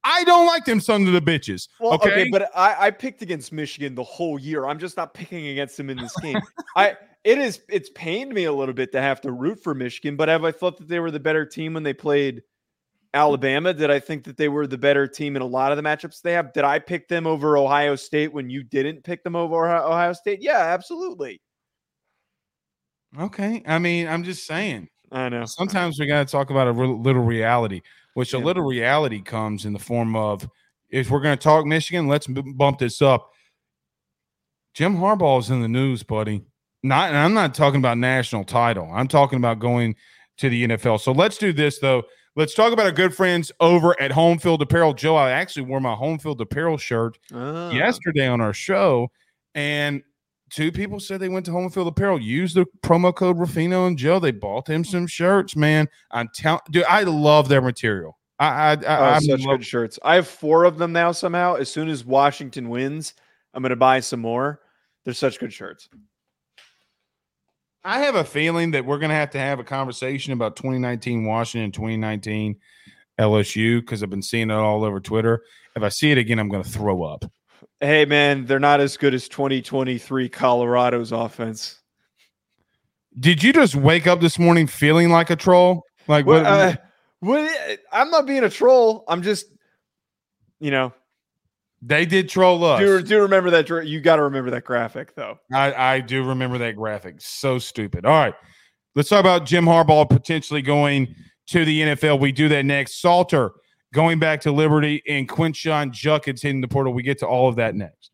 [0.09, 1.69] I don't like them sons of the bitches.
[1.81, 2.13] Well, okay?
[2.13, 4.67] okay, but I, I picked against Michigan the whole year.
[4.67, 6.41] I'm just not picking against them in this game.
[6.77, 10.15] I it is it's pained me a little bit to have to root for Michigan,
[10.15, 12.45] but have I thought that they were the better team when they played
[13.15, 13.75] Alabama?
[13.75, 16.23] Did I think that they were the better team in a lot of the matchups
[16.23, 16.53] they have?
[16.53, 20.41] Did I pick them over Ohio State when you didn't pick them over Ohio State?
[20.41, 21.41] Yeah, absolutely.
[23.19, 23.61] okay.
[23.67, 24.89] I mean, I'm just saying.
[25.11, 25.47] I know.
[25.47, 27.83] Sometimes we got to talk about a real- little reality,
[28.17, 30.49] which a little reality comes in the form of
[30.89, 33.31] if we're going to talk Michigan, let's bump this up.
[34.75, 36.43] Jim Harbaugh is in the news, buddy.
[36.83, 38.91] Not, and I'm not talking about national title.
[38.93, 39.97] I'm talking about going
[40.39, 41.01] to the NFL.
[41.01, 42.05] So let's do this though.
[42.37, 44.93] Let's talk about our good friends over at Home Field Apparel.
[44.95, 47.71] Joe, I actually wore my Home Field Apparel shirt Ah.
[47.71, 49.09] yesterday on our show,
[49.55, 50.03] and
[50.51, 53.97] two people said they went to Home Field Apparel, used the promo code Ruffino and
[53.99, 54.19] Joe.
[54.21, 55.89] They bought them some shirts, man.
[56.11, 58.17] I'm telling, dude, I love their material.
[58.39, 59.99] I, I, I Oh, such love- good shirts.
[60.05, 61.13] I have four of them now.
[61.13, 63.15] Somehow, as soon as Washington wins,
[63.55, 64.61] I'm going to buy some more.
[65.05, 65.89] They're such good shirts.
[67.85, 71.25] I have a feeling that we're going to have to have a conversation about 2019
[71.25, 72.57] Washington, 2019
[73.21, 75.43] LSU because I've been seeing it all over Twitter.
[75.77, 77.25] If I see it again, I'm going to throw up.
[77.81, 81.81] Hey, man, they're not as good as 2023 Colorado's offense.
[83.19, 85.83] Did you just wake up this morning feeling like a troll?
[86.09, 86.47] Like What, what?
[86.47, 86.77] uh,
[87.21, 89.05] what, I'm not being a troll.
[89.09, 89.47] I'm just,
[90.61, 90.93] you know,
[91.83, 92.81] they did troll us.
[92.81, 93.69] do, do remember that.
[93.87, 95.39] You got to remember that graphic, though.
[95.53, 97.17] I, I do remember that graphic.
[97.19, 98.07] So stupid.
[98.07, 98.35] All right.
[98.95, 101.15] Let's talk about Jim Harbaugh potentially going
[101.49, 102.19] to the NFL.
[102.19, 103.01] We do that next.
[103.01, 103.53] Salter
[103.93, 106.93] going back to Liberty and Quinshon Judkins hitting the portal.
[106.93, 108.11] We get to all of that next.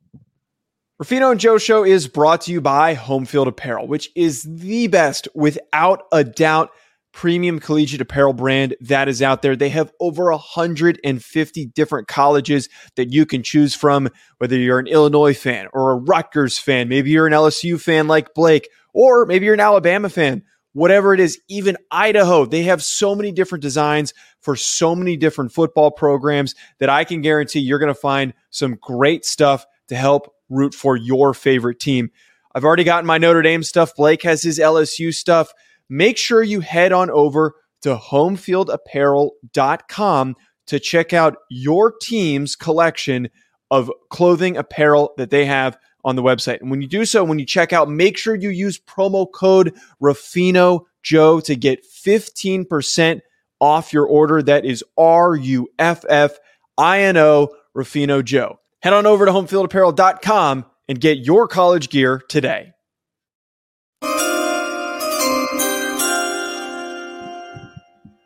[0.98, 4.86] Ruffino and Joe Show is brought to you by Home Field Apparel, which is the
[4.86, 6.70] best, without a doubt,
[7.12, 9.56] premium collegiate apparel brand that is out there.
[9.56, 14.08] They have over 150 different colleges that you can choose from,
[14.38, 18.32] whether you're an Illinois fan or a Rutgers fan, maybe you're an LSU fan like
[18.34, 20.44] Blake, or maybe you're an Alabama fan.
[20.74, 25.52] Whatever it is, even Idaho, they have so many different designs for so many different
[25.52, 30.32] football programs that I can guarantee you're going to find some great stuff to help
[30.48, 32.10] root for your favorite team.
[32.54, 33.94] I've already gotten my Notre Dame stuff.
[33.94, 35.52] Blake has his LSU stuff.
[35.88, 43.28] Make sure you head on over to homefieldapparel.com to check out your team's collection
[43.70, 46.60] of clothing apparel that they have on the website.
[46.60, 49.74] And when you do so, when you check out, make sure you use promo code
[50.00, 53.20] Ruffino Joe to get 15%
[53.60, 54.42] off your order.
[54.42, 56.38] That is R U F F
[56.76, 58.58] I N O Ruffino Joe.
[58.80, 62.72] Head on over to homefieldapparel.com and get your college gear today.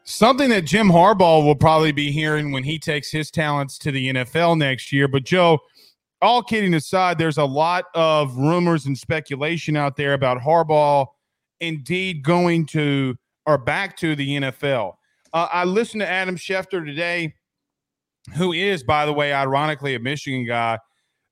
[0.08, 4.08] Something that Jim Harbaugh will probably be hearing when he takes his talents to the
[4.08, 5.08] NFL next year.
[5.08, 5.58] But, Joe,
[6.22, 11.06] all kidding aside, there's a lot of rumors and speculation out there about Harbaugh
[11.60, 14.94] indeed going to or back to the NFL.
[15.32, 17.34] Uh, I listened to Adam Schefter today,
[18.34, 20.78] who is, by the way, ironically, a Michigan guy.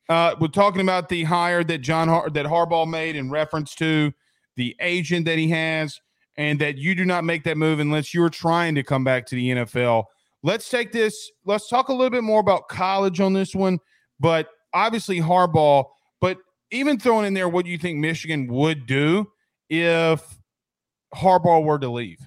[0.09, 4.12] Uh, we're talking about the hire that John Har- that Harbaugh made in reference to
[4.57, 6.01] the agent that he has,
[6.37, 9.35] and that you do not make that move unless you're trying to come back to
[9.35, 10.05] the NFL.
[10.43, 11.30] Let's take this.
[11.47, 13.78] Let's talk a little bit more about college on this one,
[14.20, 15.87] but obviously Harbaugh.
[16.20, 16.39] But
[16.70, 19.31] even throwing in there what do you think Michigan would do
[19.70, 20.22] if
[21.14, 22.20] Harbaugh were to leave.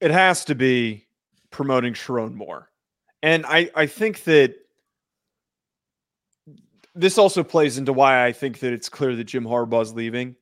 [0.00, 1.06] It has to be
[1.50, 2.68] promoting Sherrone Moore.
[3.22, 4.54] And I, I think that
[6.94, 10.36] this also plays into why I think that it's clear that Jim Harbaugh's leaving.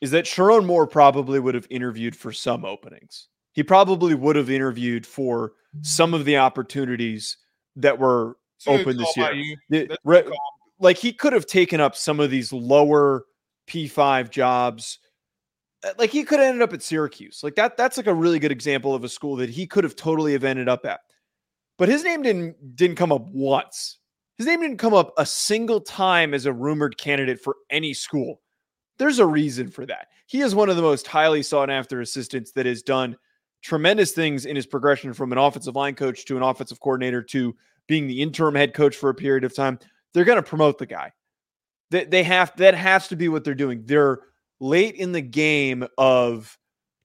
[0.00, 3.28] Is that Sherrone Moore probably would have interviewed for some openings.
[3.52, 7.36] He probably would have interviewed for some of the opportunities
[7.76, 8.36] that were
[8.66, 9.56] open this year.
[9.68, 10.30] The- re-
[10.78, 13.24] like he could have taken up some of these lower
[13.68, 14.98] P5 jobs.
[15.84, 17.40] Uh, Like he could have ended up at Syracuse.
[17.42, 19.96] Like that that's like a really good example of a school that he could have
[19.96, 21.00] totally have ended up at.
[21.78, 23.98] But his name didn't didn't come up once.
[24.38, 28.40] His name didn't come up a single time as a rumored candidate for any school.
[28.98, 30.08] There's a reason for that.
[30.26, 33.16] He is one of the most highly sought after assistants that has done
[33.62, 37.54] tremendous things in his progression from an offensive line coach to an offensive coordinator to
[37.86, 39.78] being the interim head coach for a period of time.
[40.12, 41.12] They're going to promote the guy.
[41.90, 43.82] They, they have that has to be what they're doing.
[43.84, 44.20] They're
[44.60, 46.56] late in the game of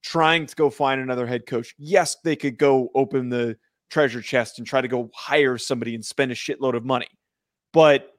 [0.03, 1.73] trying to go find another head coach.
[1.78, 3.57] Yes, they could go open the
[3.89, 7.07] treasure chest and try to go hire somebody and spend a shitload of money.
[7.73, 8.11] But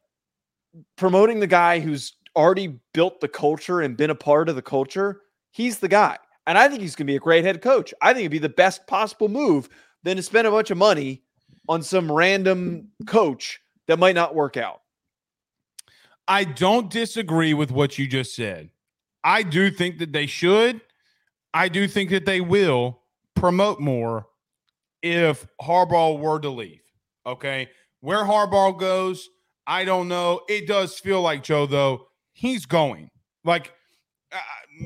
[0.96, 5.22] promoting the guy who's already built the culture and been a part of the culture,
[5.50, 6.18] he's the guy.
[6.46, 7.92] And I think he's going to be a great head coach.
[8.00, 9.68] I think it'd be the best possible move
[10.02, 11.22] than to spend a bunch of money
[11.68, 14.82] on some random coach that might not work out.
[16.28, 18.70] I don't disagree with what you just said.
[19.22, 20.80] I do think that they should.
[21.54, 23.00] I do think that they will
[23.34, 24.26] promote Moore
[25.02, 26.82] if Harbaugh were to leave.
[27.24, 27.68] Okay.
[28.00, 29.28] Where Harbaugh goes,
[29.66, 30.42] I don't know.
[30.48, 33.10] It does feel like, Joe, though, he's going.
[33.44, 33.72] Like,
[34.32, 34.38] uh,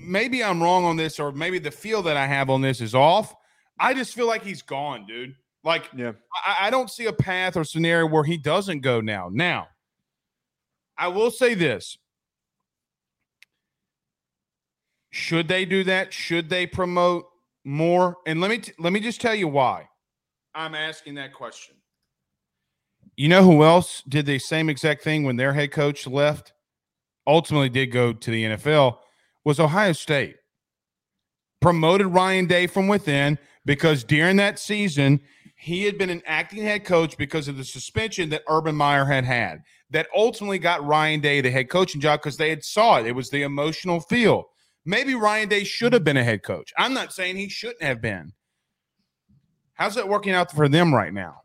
[0.02, 2.94] maybe I'm wrong on this, or maybe the feel that I have on this is
[2.94, 3.34] off.
[3.78, 5.34] I just feel like he's gone, dude.
[5.62, 6.12] Like, yeah.
[6.46, 9.28] I, I don't see a path or scenario where he doesn't go now.
[9.30, 9.68] Now,
[10.96, 11.98] I will say this.
[15.10, 16.12] Should they do that?
[16.12, 17.26] Should they promote
[17.64, 18.16] Moore?
[18.26, 19.88] And let me t- let me just tell you why
[20.54, 21.74] I'm asking that question.
[23.16, 26.52] You know who else did the same exact thing when their head coach left?
[27.26, 28.98] Ultimately, did go to the NFL
[29.44, 30.36] was Ohio State.
[31.60, 35.20] Promoted Ryan Day from within because during that season
[35.60, 39.26] he had been an acting head coach because of the suspension that Urban Meyer had
[39.26, 39.62] had.
[39.90, 43.06] That ultimately got Ryan Day the head coaching job because they had saw it.
[43.06, 44.46] It was the emotional feel.
[44.86, 46.72] Maybe Ryan Day should have been a head coach.
[46.78, 48.32] I'm not saying he shouldn't have been.
[49.74, 51.42] How's that working out for them right now?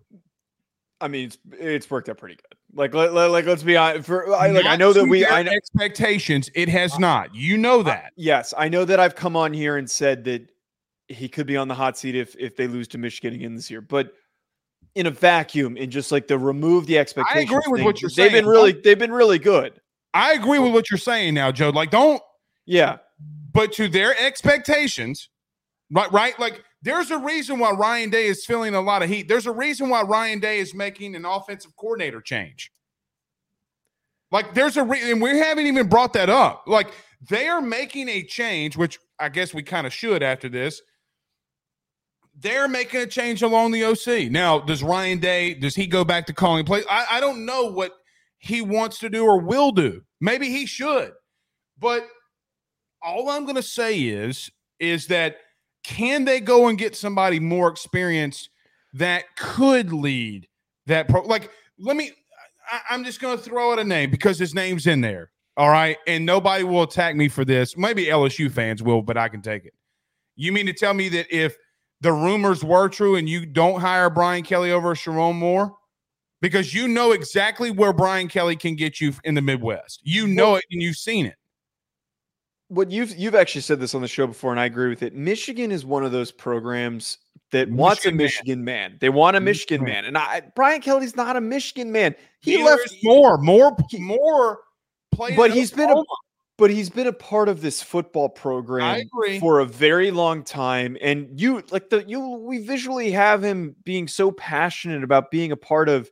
[1.01, 2.57] I mean, it's it's worked out pretty good.
[2.73, 4.05] Like, let, let, like let's be honest.
[4.05, 6.49] For I, like, I know that we I know, expectations.
[6.55, 7.35] It has not.
[7.35, 8.13] You know that.
[8.15, 10.49] Yes, I know that I've come on here and said that
[11.07, 13.69] he could be on the hot seat if if they lose to Michigan again this
[13.69, 13.81] year.
[13.81, 14.13] But
[14.95, 17.37] in a vacuum, and just like the remove the expectations.
[17.37, 18.31] I agree with thing, what you're they've saying.
[18.31, 19.79] They've been really they've been really good.
[20.13, 21.69] I agree with what you're saying now, Joe.
[21.69, 22.21] Like, don't.
[22.65, 22.97] Yeah.
[23.51, 25.29] But to their expectations,
[25.91, 26.11] right?
[26.11, 26.39] Right.
[26.39, 29.27] Like, there's a reason why Ryan Day is feeling a lot of heat.
[29.27, 32.71] There's a reason why Ryan Day is making an offensive coordinator change.
[34.31, 36.63] Like, there's a reason, we haven't even brought that up.
[36.65, 36.91] Like,
[37.29, 40.81] they are making a change, which I guess we kind of should after this
[42.39, 44.31] they're making a change along the OC.
[44.31, 46.85] Now, does Ryan Day, does he go back to calling plays?
[46.89, 47.93] I, I don't know what
[48.37, 50.01] he wants to do or will do.
[50.19, 51.13] Maybe he should.
[51.79, 52.05] But
[53.01, 55.37] all I'm going to say is, is that
[55.83, 58.49] can they go and get somebody more experienced
[58.93, 60.47] that could lead
[60.87, 61.21] that pro?
[61.21, 62.11] Like, let me,
[62.69, 65.31] I, I'm just going to throw out a name because his name's in there.
[65.57, 65.97] All right.
[66.05, 67.77] And nobody will attack me for this.
[67.77, 69.73] Maybe LSU fans will, but I can take it.
[70.35, 71.55] You mean to tell me that if
[72.05, 75.75] the rumors were true and you don't hire Brian Kelly over Sherrone Moore?
[76.39, 80.01] Because you know exactly where Brian Kelly can get you in the Midwest.
[80.03, 81.35] You know well, it and you've seen it.
[82.67, 85.15] What you've you've actually said this on the show before, and I agree with it.
[85.15, 87.17] Michigan is one of those programs
[87.51, 88.91] that Michigan wants a Michigan man.
[88.91, 88.97] man.
[89.01, 90.05] They want a Michigan man, man.
[90.05, 92.13] and I, Brian Kelly's not a Michigan man.
[92.41, 94.59] He left more, more, more.
[95.17, 96.03] But he's been a
[96.57, 101.39] but he's been a part of this football program for a very long time and
[101.39, 105.89] you like the you we visually have him being so passionate about being a part
[105.89, 106.09] of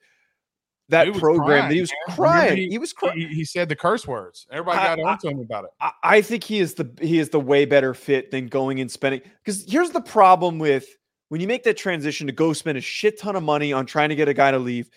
[0.90, 2.16] that program crying, that he was man.
[2.16, 2.58] crying.
[2.58, 4.46] he, he, was crying he, he, said the curse words.
[4.52, 5.72] Everybody got on to him about it.
[5.80, 8.92] I, I think he is the he is the way better fit than going and
[8.92, 10.86] spending because here's the problem with
[11.30, 14.10] when you make that transition to go spend a shit ton of money on trying
[14.10, 14.90] to get a guy to leave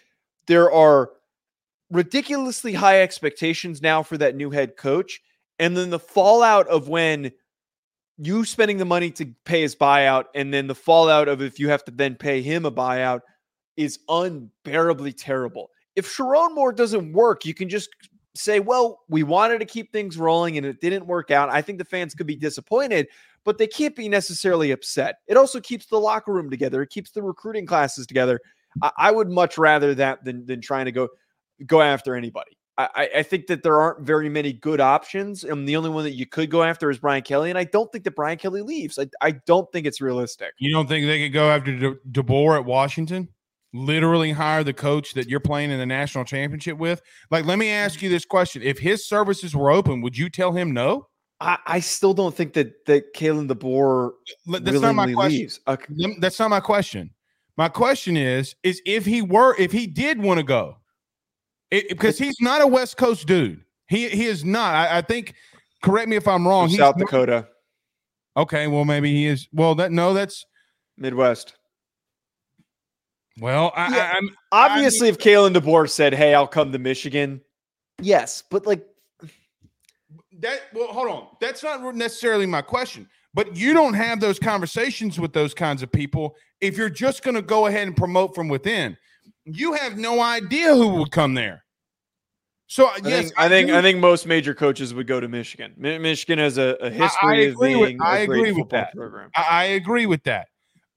[0.47, 1.13] there are
[1.91, 5.21] ridiculously high expectations now for that new head coach
[5.59, 7.33] and then the fallout of when
[8.19, 11.69] you spending the money to pay his buyout, and then the fallout of if you
[11.69, 13.21] have to then pay him a buyout
[13.77, 15.71] is unbearably terrible.
[15.97, 17.91] If Sherrone Moore doesn't work, you can just
[18.35, 21.49] say, well, we wanted to keep things rolling and it didn't work out.
[21.49, 23.09] I think the fans could be disappointed,
[23.45, 25.17] but they can't be necessarily upset.
[25.27, 28.41] It also keeps the locker room together, it keeps the recruiting classes together.
[28.83, 31.09] I, I would much rather that than than trying to go
[31.65, 32.59] go after anybody.
[32.79, 35.45] I, I think that there aren't very many good options.
[35.45, 37.49] And the only one that you could go after is Brian Kelly.
[37.49, 38.99] And I don't think that Brian Kelly leaves.
[38.99, 40.53] I, I don't think it's realistic.
[40.59, 43.29] You don't think they could go after De- DeBoer at Washington?
[43.73, 47.01] Literally hire the coach that you're playing in the national championship with?
[47.31, 48.63] Like, let me ask you this question.
[48.63, 51.09] If his services were open, would you tell him no?
[51.41, 54.13] I, I still don't think that that Kalen DeBoer
[54.47, 55.41] that's not my question.
[55.41, 55.61] leaves.
[55.67, 56.17] Okay.
[56.19, 57.11] That's not my question.
[57.57, 60.77] My question is, is if he were, if he did want to go,
[61.71, 63.63] because he's not a West Coast dude.
[63.89, 64.75] He he is not.
[64.75, 65.35] I, I think.
[65.83, 66.69] Correct me if I'm wrong.
[66.69, 67.47] He's South Dakota.
[68.37, 69.49] Okay, well maybe he is.
[69.53, 70.45] Well, that no, that's
[70.97, 71.55] Midwest.
[73.39, 76.79] Well, I, yeah, I, am obviously I if Kalen DeBoer said, "Hey, I'll come to
[76.79, 77.41] Michigan,"
[78.01, 78.85] yes, but like
[80.41, 80.63] that.
[80.75, 81.27] Well, hold on.
[81.41, 83.09] That's not necessarily my question.
[83.35, 87.35] But you don't have those conversations with those kinds of people if you're just going
[87.35, 88.97] to go ahead and promote from within
[89.47, 91.65] you have no idea who would come there.
[92.67, 95.73] So I yes, think I think, I think most major coaches would go to Michigan.
[95.77, 98.93] Mi- Michigan has a, a history of with- being I a great agree with that.
[98.93, 99.31] program.
[99.37, 100.49] I, I agree with that.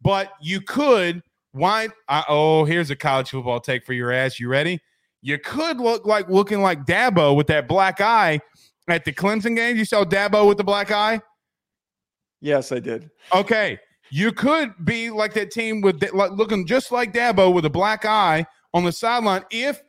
[0.01, 1.21] But you could
[1.51, 4.39] why I, oh, here's a college football take for your ass.
[4.39, 4.79] You ready?
[5.21, 8.39] You could look like looking like Dabo with that black eye
[8.87, 9.77] at the Clemson game.
[9.77, 11.21] You saw Dabo with the black eye?
[12.41, 13.09] Yes, I did.
[13.33, 13.77] Okay.
[14.11, 18.05] You could be like that team with like, looking just like Dabo with a black
[18.05, 19.81] eye on the sideline if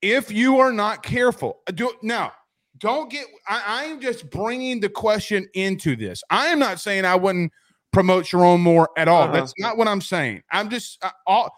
[0.00, 1.60] if you are not careful.
[1.74, 2.32] Do now.
[2.78, 3.26] Don't get.
[3.46, 6.22] I, I am just bringing the question into this.
[6.30, 7.52] I am not saying I wouldn't
[7.92, 9.24] promote Sherrone Moore at all.
[9.24, 9.32] Uh-huh.
[9.32, 10.42] That's not what I'm saying.
[10.50, 11.50] I'm just uh, all.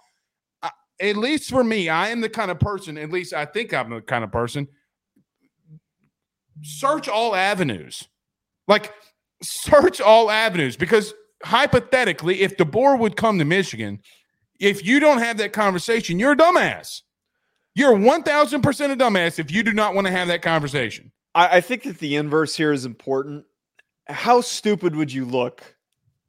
[1.00, 2.96] At least for me, I am the kind of person.
[2.98, 4.68] At least I think I'm the kind of person.
[6.62, 8.06] Search all avenues,
[8.68, 8.92] like
[9.42, 11.12] search all avenues, because
[11.42, 14.00] hypothetically, if DeBoer would come to Michigan,
[14.60, 17.02] if you don't have that conversation, you're a dumbass.
[17.74, 21.10] You're 1000% a dumbass if you do not want to have that conversation.
[21.34, 23.44] I, I think that the inverse here is important.
[24.06, 25.62] How stupid would you look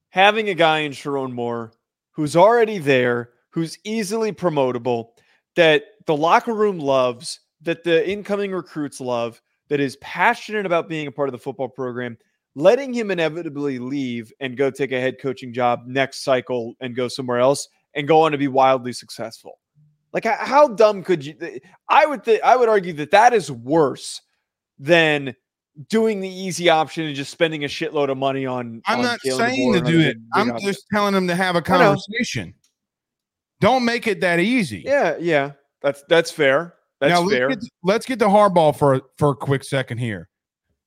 [0.10, 1.74] having a guy in Sherrone Moore
[2.12, 5.10] who's already there, who's easily promotable,
[5.56, 11.08] that the locker room loves, that the incoming recruits love, that is passionate about being
[11.08, 12.18] a part of the football program,
[12.56, 17.08] letting him inevitably leave and go take a head coaching job next cycle and go
[17.08, 19.60] somewhere else and go on to be wildly successful.
[20.14, 21.36] Like how, dumb could you?
[21.89, 24.22] I would th- I would argue that that is worse
[24.80, 25.36] than
[25.89, 28.82] doing the easy option and just spending a shitload of money on.
[28.86, 30.16] I'm on not Kalen saying to do it.
[30.34, 32.53] I'm just telling them to have a conversation.
[33.60, 34.84] Don't make it that easy.
[34.86, 35.51] yeah, yeah.
[35.82, 36.76] That's that's fair.
[37.01, 37.49] That's now fair.
[37.49, 40.30] let's get, let's get to Harbaugh for for a quick second here.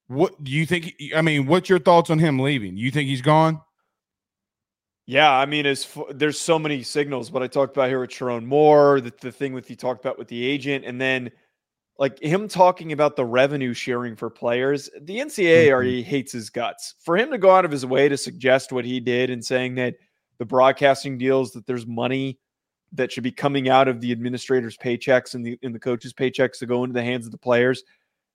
[0.08, 0.94] What do you think?
[1.14, 2.76] I mean, what's your thoughts on him leaving?
[2.76, 3.60] You think he's gone?
[5.06, 7.30] Yeah, I mean, as there's so many signals.
[7.30, 10.18] What I talked about here with Sherrone Moore, the, the thing with you talked about
[10.18, 11.30] with the agent, and then
[11.98, 14.88] like him talking about the revenue sharing for players.
[15.00, 15.72] The NCAA Mhm.
[15.72, 16.94] already hates his guts.
[17.00, 19.74] For him to go out of his way to suggest what he did and saying
[19.76, 19.96] that
[20.38, 22.38] the broadcasting deals that there's money
[22.92, 26.58] that should be coming out of the administrators' paychecks and the in the coaches' paychecks
[26.58, 27.82] to go into the hands of the players.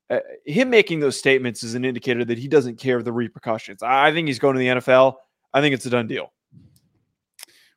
[0.10, 3.82] Uh, him making those statements is an indicator that he doesn't care of the repercussions.
[3.82, 5.16] I I think he's going to the NFL.
[5.54, 6.32] I think it's a done deal.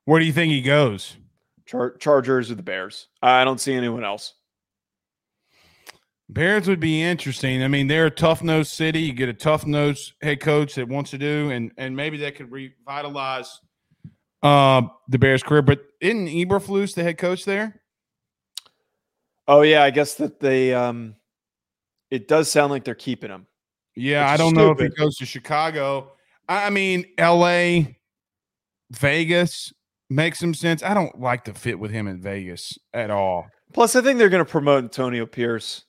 [0.05, 1.16] Where do you think he goes?
[1.66, 3.09] Char- Chargers or the Bears.
[3.22, 4.35] I don't see anyone else.
[6.29, 7.62] Bears would be interesting.
[7.62, 9.01] I mean, they're a tough nosed city.
[9.01, 12.35] You get a tough nosed head coach that wants to do, and and maybe that
[12.35, 13.61] could revitalize
[14.43, 15.62] uh, the Bears' career.
[15.62, 17.81] But isn't Eberflus the head coach there?
[19.47, 20.74] Oh yeah, I guess that they.
[20.74, 21.14] um
[22.11, 23.47] It does sound like they're keeping him.
[23.95, 26.13] Yeah, I don't know if he goes to Chicago.
[26.49, 27.99] I mean, L.A.,
[28.91, 29.73] Vegas
[30.11, 30.83] makes some sense.
[30.83, 33.47] I don't like the fit with him in Vegas at all.
[33.73, 35.85] Plus, I think they're going to promote Antonio Pierce.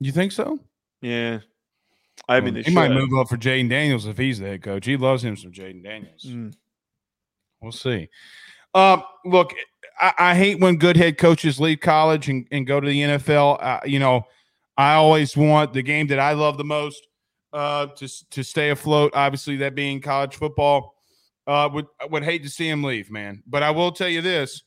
[0.00, 0.58] You think so?
[1.02, 1.40] Yeah,
[2.28, 4.86] I mean, they he might move up for Jayden Daniels if he's the head coach.
[4.86, 6.24] He loves him some Jayden Daniels.
[6.26, 6.52] Mm.
[7.60, 8.08] We'll see.
[8.74, 9.52] Um, look,
[9.98, 13.62] I, I hate when good head coaches leave college and, and go to the NFL.
[13.62, 14.24] Uh, you know,
[14.80, 17.06] I always want the game that I love the most
[17.52, 19.12] uh, to to stay afloat.
[19.14, 20.94] Obviously, that being college football.
[21.46, 23.42] Uh, would I would hate to see him leave, man.
[23.46, 24.62] But I will tell you this: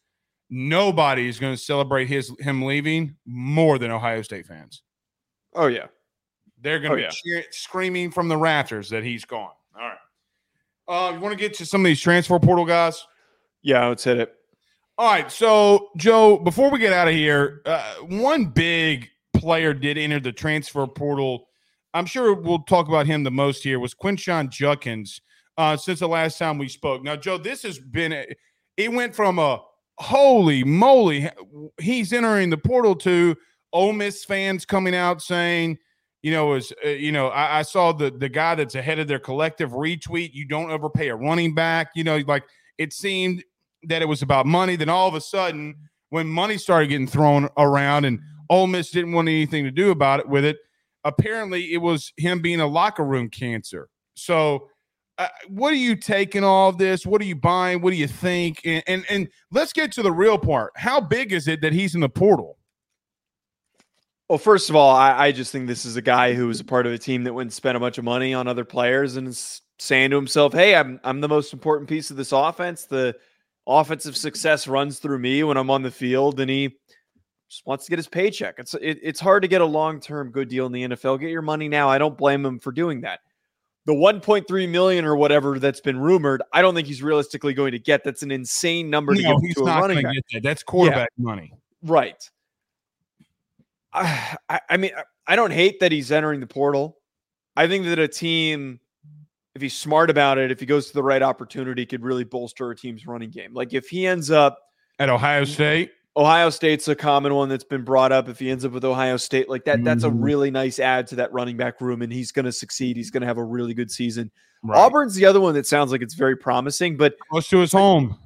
[0.49, 4.82] nobody is going to celebrate his him leaving more than Ohio State fans.
[5.55, 5.86] Oh yeah,
[6.61, 7.09] They're going to Oh, be yeah.
[7.41, 9.51] cheer- screaming from the rafters that he's gone.
[9.80, 9.97] All right.
[10.88, 13.05] Uh, you want to get to some of these transfer portal guys?
[13.61, 13.88] yeah.
[13.88, 14.34] Let's hit it.
[14.97, 15.32] All right.
[15.32, 19.09] So, Joe, before we get out of here, uh, one big
[19.43, 21.49] player did enter the transfer portal.
[21.93, 25.19] I'm sure we'll talk about him the most here was Quinshon Judkins
[25.57, 27.03] uh, since the last time we spoke.
[27.03, 28.13] Now, Joe, this has been,
[28.77, 29.61] it went from a
[29.97, 31.29] holy moly,
[31.81, 33.35] he's entering the portal to
[33.73, 35.77] Ole Miss fans coming out saying,
[36.21, 39.09] you know, is uh, you know, I, I saw the the guy that's ahead of
[39.09, 40.33] their collective retweet.
[40.33, 41.89] You don't overpay a running back.
[41.95, 42.45] You know, like
[42.77, 43.43] it seemed
[43.83, 44.77] that it was about money.
[44.77, 45.75] Then all of a sudden,
[46.11, 50.19] when money started getting thrown around and Ole Miss didn't want anything to do about
[50.19, 50.57] it with it,
[51.03, 53.89] apparently it was him being a locker room cancer.
[54.15, 54.69] So,
[55.17, 57.05] uh, what are you taking all this?
[57.05, 57.81] What are you buying?
[57.81, 58.61] What do you think?
[58.65, 60.71] And, and and let's get to the real part.
[60.75, 62.57] How big is it that he's in the portal?
[64.29, 66.63] Well, first of all, I, I just think this is a guy who was a
[66.63, 69.15] part of a team that went and spent a bunch of money on other players
[69.15, 72.85] and is saying to himself, "Hey, I'm I'm the most important piece of this offense.
[72.85, 73.15] The
[73.67, 76.77] offensive success runs through me when I'm on the field." And he
[77.53, 78.55] just wants to get his paycheck.
[78.57, 81.19] It's it, it's hard to get a long term good deal in the NFL.
[81.19, 81.87] Get your money now.
[81.87, 83.19] I don't blame him for doing that.
[83.85, 87.79] The 1.3 million or whatever that's been rumored, I don't think he's realistically going to
[87.79, 88.03] get.
[88.03, 90.13] That's an insane number to No, give he's to a running back.
[90.13, 90.43] to get that.
[90.43, 91.53] That's quarterback money.
[91.83, 92.29] Right.
[93.93, 94.91] I, I mean,
[95.27, 96.97] I don't hate that he's entering the portal.
[97.55, 98.79] I think that a team,
[99.53, 102.71] if he's smart about it, if he goes to the right opportunity, could really bolster
[102.71, 103.53] a team's running game.
[103.53, 104.57] Like if he ends up
[104.97, 108.30] at Ohio State, Ohio State's a common one that's been brought up.
[108.30, 109.86] If he ends up with Ohio State, like that, mm-hmm.
[109.86, 110.22] that's a mm-hmm.
[110.22, 112.97] really nice add to that running back room, and he's going to succeed.
[112.97, 114.30] He's going to have a really good season.
[114.61, 114.78] Right.
[114.78, 118.18] Auburn's the other one that sounds like it's very promising, but close to his home.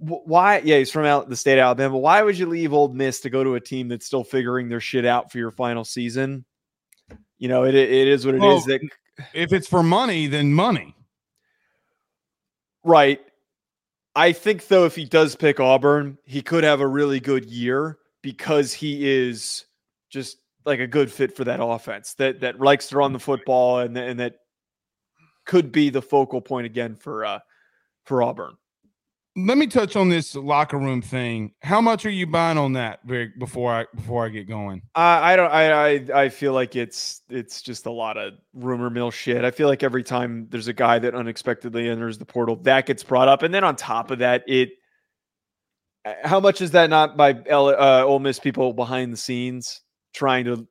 [0.00, 0.58] Why?
[0.64, 1.98] Yeah, he's from out the state of Alabama.
[1.98, 4.80] Why would you leave Ole Miss to go to a team that's still figuring their
[4.80, 6.44] shit out for your final season?
[7.38, 8.64] You know, it it is what it well, is.
[8.64, 8.80] That
[9.32, 10.94] if it's for money, then money.
[12.84, 13.20] Right.
[14.18, 17.98] I think though, if he does pick Auburn, he could have a really good year
[18.20, 19.64] because he is
[20.10, 23.78] just like a good fit for that offense that that likes to run the football
[23.78, 24.40] and and that
[25.46, 27.38] could be the focal point again for uh
[28.06, 28.56] for Auburn
[29.46, 31.52] let me touch on this locker room thing.
[31.62, 33.06] How much are you buying on that
[33.38, 34.82] before I before I get going?
[34.94, 35.50] Uh, I don't.
[35.50, 39.44] I, I I feel like it's it's just a lot of rumor mill shit.
[39.44, 43.04] I feel like every time there's a guy that unexpectedly enters the portal, that gets
[43.04, 44.70] brought up, and then on top of that, it.
[46.04, 49.82] Uh, how much is that not by L, uh, Ole Miss people behind the scenes
[50.14, 50.66] trying to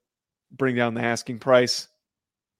[0.51, 1.87] bring down the asking price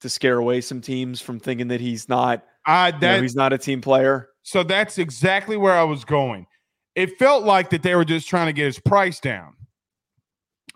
[0.01, 2.43] to scare away some teams from thinking that he's not.
[2.65, 4.29] Uh, that, you know, he's not a team player.
[4.47, 6.47] So that's exactly where I was going.
[6.95, 9.53] It felt like that they were just trying to get his price down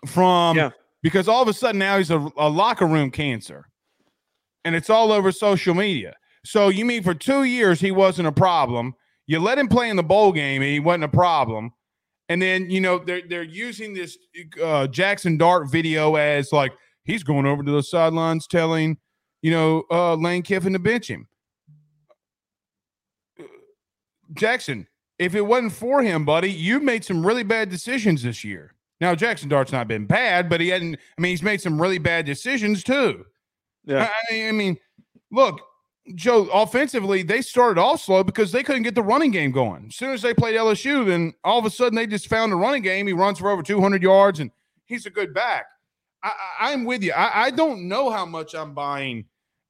[0.04, 0.70] from yeah.
[1.02, 3.70] because all of a sudden now he's a, a locker room cancer
[4.66, 6.14] and it's all over social media.
[6.44, 8.94] So you mean for two years he wasn't a problem?
[9.26, 11.72] You let him play in the bowl game and he wasn't a problem.
[12.28, 14.18] And then you know they're they're using this
[14.62, 18.98] uh, Jackson Dart video as like he's going over to the sidelines telling
[19.40, 21.26] you know uh, Lane Kiffin to bench him.
[24.34, 24.86] Jackson,
[25.18, 28.74] if it wasn't for him, buddy, you made some really bad decisions this year.
[29.00, 30.96] Now, Jackson Dart's not been bad, but he hadn't.
[31.18, 33.26] I mean, he's made some really bad decisions too.
[33.84, 34.08] Yeah.
[34.30, 34.78] I, I mean,
[35.30, 35.60] look,
[36.14, 39.86] Joe, offensively, they started off slow because they couldn't get the running game going.
[39.88, 42.56] As soon as they played LSU, then all of a sudden they just found a
[42.56, 43.06] running game.
[43.06, 44.50] He runs for over 200 yards and
[44.86, 45.66] he's a good back.
[46.22, 47.12] I, am with you.
[47.12, 49.24] I, I, don't know how much I'm buying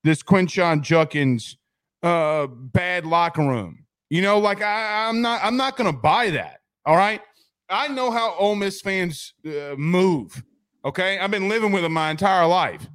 [0.04, 1.56] this Quinshon Judkins
[2.02, 3.81] uh, bad locker room.
[4.12, 6.60] You know, like I, I'm not, I'm not to buy that.
[6.84, 7.22] All right.
[7.70, 10.44] I know how Ole Miss fans uh, move.
[10.84, 12.86] Okay, I've been living with them my entire life.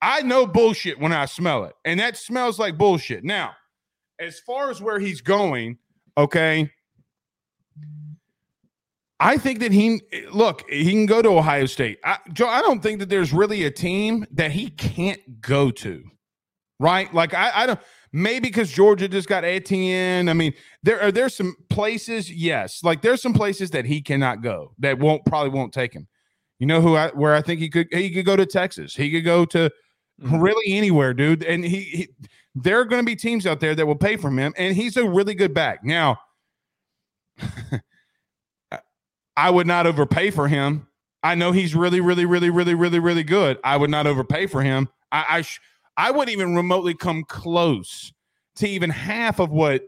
[0.00, 3.24] I know bullshit when I smell it, and that smells like bullshit.
[3.24, 3.52] Now,
[4.18, 5.76] as far as where he's going,
[6.16, 6.70] okay,
[9.20, 10.00] I think that he
[10.32, 11.98] look he can go to Ohio State.
[12.02, 16.04] I, Joe, I don't think that there's really a team that he can't go to,
[16.80, 17.12] right?
[17.12, 17.80] Like I, I don't.
[18.16, 20.30] Maybe because Georgia just got Etienne.
[20.30, 24.40] I mean, there are there's some places, yes, like there's some places that he cannot
[24.40, 26.08] go that won't probably won't take him.
[26.58, 28.94] You know who I where I think he could he could go to Texas.
[28.94, 29.70] He could go to
[30.22, 30.40] mm-hmm.
[30.40, 31.44] really anywhere, dude.
[31.44, 32.08] And he, he
[32.54, 34.96] there are going to be teams out there that will pay for him, and he's
[34.96, 35.84] a really good back.
[35.84, 36.18] Now,
[39.36, 40.86] I would not overpay for him.
[41.22, 43.58] I know he's really, really, really, really, really, really good.
[43.62, 44.88] I would not overpay for him.
[45.12, 45.60] I, I sh-
[45.96, 48.12] I wouldn't even remotely come close
[48.56, 49.82] to even half of what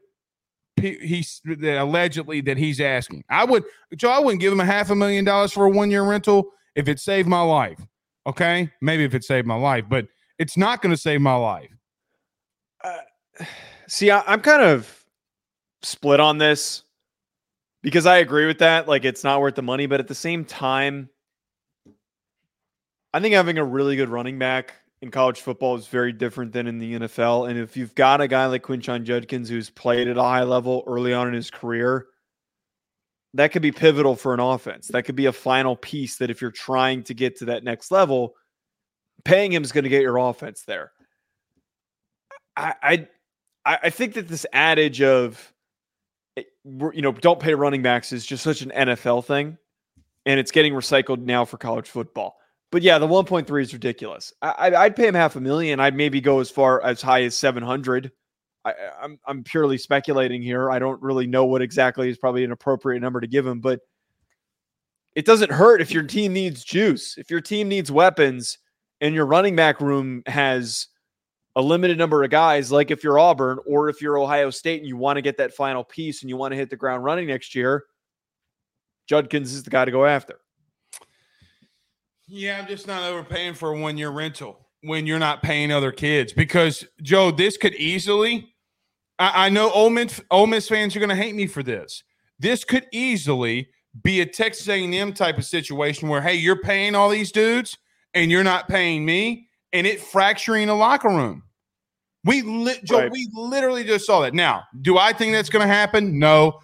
[0.80, 3.24] he's allegedly that he's asking.
[3.28, 3.64] I would,
[3.96, 6.50] Joe, I wouldn't give him a half a million dollars for a one year rental
[6.74, 7.80] if it saved my life.
[8.26, 10.06] Okay, maybe if it saved my life, but
[10.38, 11.70] it's not going to save my life.
[12.84, 13.44] Uh,
[13.86, 15.04] see, I, I'm kind of
[15.82, 16.82] split on this
[17.82, 18.86] because I agree with that.
[18.86, 21.08] Like, it's not worth the money, but at the same time,
[23.14, 26.66] I think having a really good running back in college football is very different than
[26.66, 27.48] in the NFL.
[27.48, 30.82] And if you've got a guy like Quinshon Judkins who's played at a high level
[30.86, 32.06] early on in his career,
[33.34, 34.88] that could be pivotal for an offense.
[34.88, 37.90] That could be a final piece that if you're trying to get to that next
[37.90, 38.34] level,
[39.24, 40.92] paying him is going to get your offense there.
[42.56, 42.74] I
[43.64, 45.52] I I think that this adage of
[46.36, 49.58] eh, you know don't pay running backs is just such an NFL thing,
[50.26, 52.38] and it's getting recycled now for college football.
[52.70, 54.32] But yeah, the 1.3 is ridiculous.
[54.42, 55.80] I, would pay him half a million.
[55.80, 58.12] I'd maybe go as far as high as 700.
[58.64, 60.70] I, I'm I'm purely speculating here.
[60.70, 63.80] I don't really know what exactly is probably an appropriate number to give him, but
[65.14, 67.16] it doesn't hurt if your team needs juice.
[67.16, 68.58] If your team needs weapons
[69.00, 70.88] and your running back room has
[71.56, 74.86] a limited number of guys, like if you're Auburn or if you're Ohio State and
[74.86, 77.28] you want to get that final piece and you want to hit the ground running
[77.28, 77.84] next year,
[79.08, 80.40] Judkins is the guy to go after.
[82.28, 85.90] Yeah, I'm just not overpaying for a one year rental when you're not paying other
[85.90, 88.52] kids because Joe, this could easily.
[89.18, 92.04] I, I know Ole Miss, Ole Miss fans are going to hate me for this.
[92.38, 93.68] This could easily
[94.04, 97.76] be a Texas A&M type of situation where hey, you're paying all these dudes
[98.14, 101.42] and you're not paying me, and it fracturing the locker room.
[102.24, 103.10] We li- Joe, Right.
[103.10, 104.34] we literally just saw that.
[104.34, 106.18] Now, do I think that's going to happen?
[106.18, 106.58] No.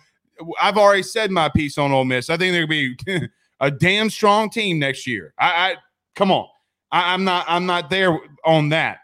[0.60, 2.30] I've already said my piece on Ole Miss.
[2.30, 3.28] I think they're going to be
[3.64, 5.32] a damn strong team next year.
[5.38, 5.76] I, I
[6.14, 6.46] come on.
[6.92, 7.46] I, I'm not.
[7.48, 8.98] I'm not there on that.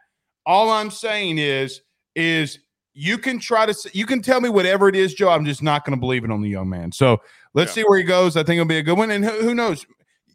[0.44, 1.80] All I'm saying is,
[2.14, 2.58] is
[2.92, 3.90] you can try to.
[3.94, 5.30] You can tell me whatever it is, Joe.
[5.30, 6.92] I'm just not going to believe it on the young man.
[6.92, 7.20] So
[7.54, 7.82] let's Yeah.
[7.82, 8.36] see where he goes.
[8.36, 9.10] I think it'll be a good one.
[9.10, 9.86] And who, who knows?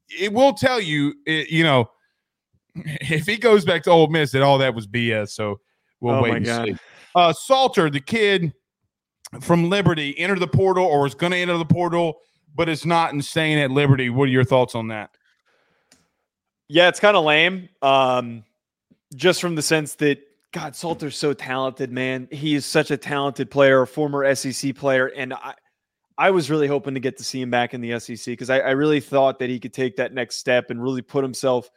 [0.10, 1.14] It will tell you.
[1.28, 1.90] It, you know,
[2.76, 5.30] if he goes back to Ole Miss, that all that was BS.
[5.30, 5.60] So
[6.02, 6.68] we'll Oh wait and God.
[6.68, 6.76] see.
[7.14, 8.54] Uh, Salter, the kid
[9.40, 12.16] from Liberty, entered the portal or is going to enter the portal,
[12.56, 14.10] but it's not staying at Liberty.
[14.10, 15.12] What are your thoughts on that?
[16.68, 17.70] Yeah, it's kind of lame.
[17.82, 18.44] Um,
[19.16, 20.20] just from the sense that
[20.52, 22.28] God, Salter's so talented, man.
[22.32, 25.54] He is such a talented player, a former SEC player, and I,
[26.18, 28.60] I was really hoping to get to see him back in the SEC because I,
[28.60, 31.70] I really thought that he could take that next step and really put himself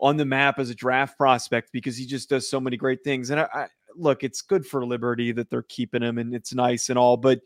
[0.00, 3.30] on the map as a draft prospect because he just does so many great things.
[3.30, 6.88] And I, I look, it's good for Liberty that they're keeping him, and it's nice
[6.88, 7.40] and all, but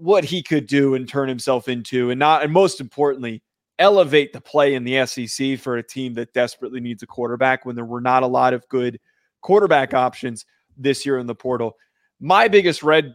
[0.00, 3.42] what he could do and turn himself into, and not, and most importantly,
[3.78, 7.74] elevate the play in the SEC for a team that desperately needs a quarterback when
[7.74, 9.00] there were not a lot of good
[9.40, 10.44] quarterback options
[10.76, 11.76] this year in the portal.
[12.20, 13.14] My biggest red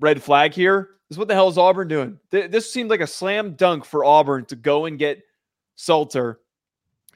[0.00, 2.18] red flag here is what the hell is Auburn doing?
[2.30, 5.22] Th- This seemed like a slam dunk for Auburn to go and get
[5.76, 6.40] Salter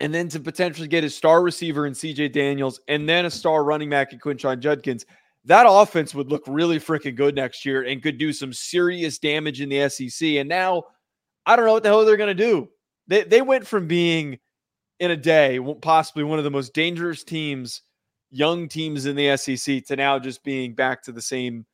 [0.01, 3.65] and then to potentially get his star receiver in CJ Daniels and then a star
[3.65, 5.07] running back in Quinshon Judkins.
[5.47, 9.61] That offense would look really freaking good next year and could do some serious damage
[9.61, 10.29] in the SEC.
[10.31, 10.85] And now
[11.47, 12.69] I don't know what the hell they're going to do.
[13.07, 14.41] They, they went from being
[14.99, 17.83] in a day possibly one of the most dangerous teams,
[18.31, 21.65] young teams in the SEC, to now just being back to the same,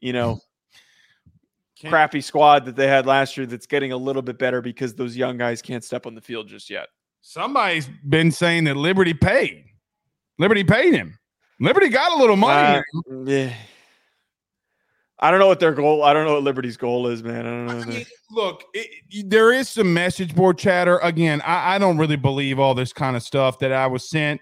[0.00, 0.40] you know,
[1.76, 4.94] Can't- crappy squad that they had last year that's getting a little bit better because
[4.94, 6.88] those young guys can't step on the field just yet.
[7.20, 9.64] Somebody's been saying that Liberty paid.
[10.38, 11.18] Liberty paid him.
[11.60, 12.82] Liberty got a little money.
[13.10, 13.52] Uh, yeah.
[15.18, 16.02] I don't know what their goal.
[16.02, 17.46] I don't know what Liberty's goal is, man.
[17.46, 17.78] I don't know.
[17.78, 20.98] I mean, look, it, there is some message board chatter.
[20.98, 24.40] Again, I, I don't really believe all this kind of stuff that I was sent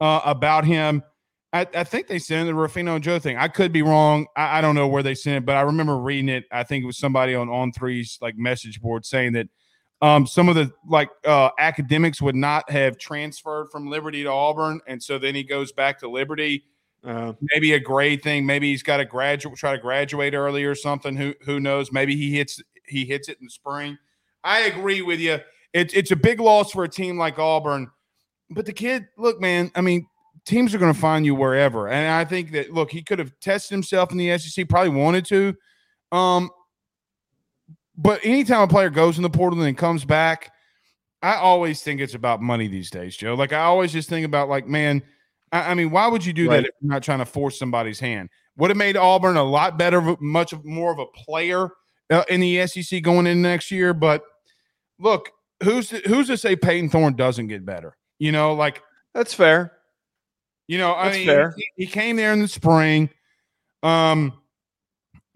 [0.00, 1.04] uh, about him.
[1.52, 3.36] I, I think they sent the Ruffino Joe thing.
[3.36, 4.26] I could be wrong.
[4.36, 6.44] I, I don't know where they sent it, but I remember reading it.
[6.50, 9.46] I think it was somebody on on threes like message board saying that
[10.00, 14.80] um, some of the like uh, academics would not have transferred from Liberty to Auburn,
[14.86, 16.64] and so then he goes back to Liberty
[17.04, 18.44] uh, maybe a grade thing.
[18.44, 21.16] Maybe he's got to graduate, try to graduate early or something.
[21.16, 21.92] Who who knows?
[21.92, 23.98] Maybe he hits he hits it in the spring.
[24.44, 25.38] I agree with you.
[25.72, 27.90] It's it's a big loss for a team like Auburn,
[28.50, 29.70] but the kid, look, man.
[29.74, 30.06] I mean,
[30.44, 33.32] teams are going to find you wherever, and I think that look, he could have
[33.40, 34.68] tested himself in the SEC.
[34.68, 35.54] Probably wanted to.
[36.10, 36.50] Um,
[37.98, 40.52] but anytime a player goes in the portal and then comes back,
[41.20, 43.34] I always think it's about money these days, Joe.
[43.34, 45.02] Like I always just think about like, man,
[45.52, 46.56] I, I mean, why would you do Right.
[46.62, 48.30] that if you're not trying to force somebody's hand?
[48.56, 51.68] Would have made Auburn a lot better, much more of a player
[52.10, 53.92] uh, in the SEC going in next year.
[53.94, 54.22] But
[54.98, 55.30] look,
[55.62, 57.96] who's to, who's to say Payton Thorne doesn't get better?
[58.18, 58.82] You know, like
[59.14, 59.72] that's fair.
[60.68, 61.54] you know, I That's mean, fair.
[61.56, 63.10] He, he came there in the spring.
[63.82, 64.32] Um,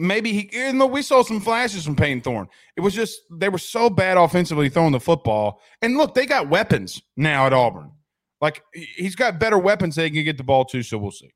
[0.03, 2.49] maybe he, you know, we saw some flashes from Payton Thorne.
[2.77, 5.61] It was just they were so bad offensively throwing the football.
[5.81, 7.93] And look, they got weapons now at Auburn.
[8.41, 10.83] Like he- he's got better weapons they can get the ball to.
[10.83, 11.33] So we'll see.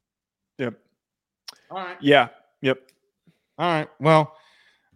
[0.59, 0.75] Yep.
[1.71, 1.97] All right.
[2.01, 2.29] Yeah.
[2.63, 2.79] Yep.
[3.59, 3.89] All right.
[4.01, 4.35] Well,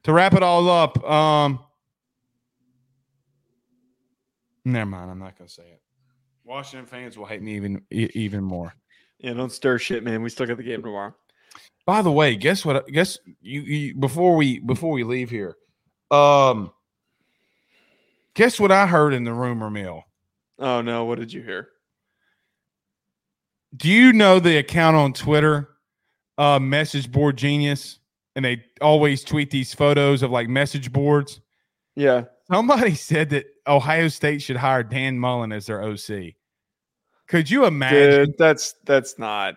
[0.02, 1.60] to wrap it all up, um,
[4.64, 5.10] never mind.
[5.10, 5.82] I'm not gonna say it.
[6.44, 8.74] Washington fans will hate me even even more.
[9.18, 9.34] Yeah.
[9.34, 10.22] Don't stir shit, man.
[10.22, 11.14] We still got the game tomorrow.
[11.90, 12.86] By the way, guess what?
[12.86, 15.56] Guess you, you before we before we leave here,
[16.12, 16.70] um,
[18.34, 20.04] guess what I heard in the rumor mill.
[20.60, 21.04] Oh no.
[21.06, 21.66] What did you hear?
[23.76, 25.70] Do you know the account on Twitter,
[26.38, 27.98] uh, Message Board Genius,
[28.36, 31.40] and they always tweet these photos of like message boards.
[31.96, 32.26] Yeah.
[32.46, 36.34] Somebody said that Ohio State should hire Dan Mullen as their OC.
[37.26, 38.26] Could you imagine?
[38.26, 39.56] Dude, that's that's not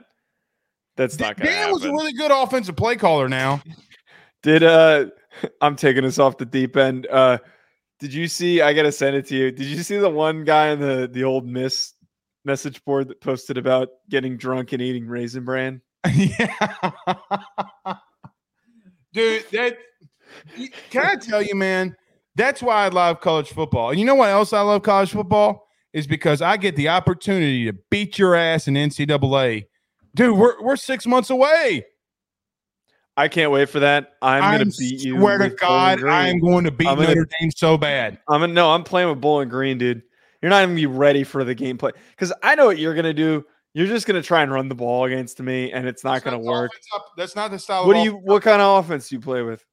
[0.95, 3.29] that's not gonna Dan was a really good offensive play caller.
[3.29, 3.61] Now,
[4.43, 5.07] Did uh
[5.61, 7.07] I'm taking us off the deep end.
[7.11, 7.39] Uh
[7.99, 9.51] did you see I gotta send it to you.
[9.51, 11.93] Did you see the one guy on the the Ole Miss
[12.45, 15.81] message board that posted about getting drunk and eating raisin bran?
[16.13, 16.75] yeah,
[19.13, 19.45] dude.
[19.51, 19.77] That
[20.89, 21.95] can I tell you, man?
[22.35, 23.91] That's why I love college football.
[23.91, 27.65] And you know what else I love college football is because I get the opportunity
[27.65, 29.65] to beat your ass in NCAA.
[30.15, 31.85] Dude, we're we're six months away.
[33.15, 34.13] I can't wait for that.
[34.21, 35.17] I'm I gonna beat you.
[35.17, 38.19] I swear to God, I am going to beat I'm gonna- Notre Dame so bad.
[38.27, 38.71] I'm gonna no.
[38.71, 40.01] I'm playing with Bowling Green, dude.
[40.41, 43.13] You're not even gonna be ready for the gameplay because I know what you're gonna
[43.13, 43.45] do.
[43.73, 46.37] You're just gonna try and run the ball against me, and it's not That's gonna
[46.37, 46.71] the work.
[47.17, 47.87] That's not the style.
[47.87, 48.15] What of do you?
[48.17, 49.63] What kind of offense do you play with?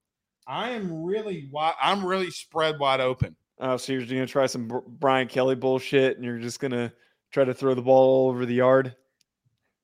[0.46, 1.74] I am really wide.
[1.82, 3.36] I'm really spread wide open.
[3.58, 6.92] Oh, so you're gonna try some Brian Kelly bullshit, and you're just gonna
[7.30, 8.94] try to throw the ball all over the yard.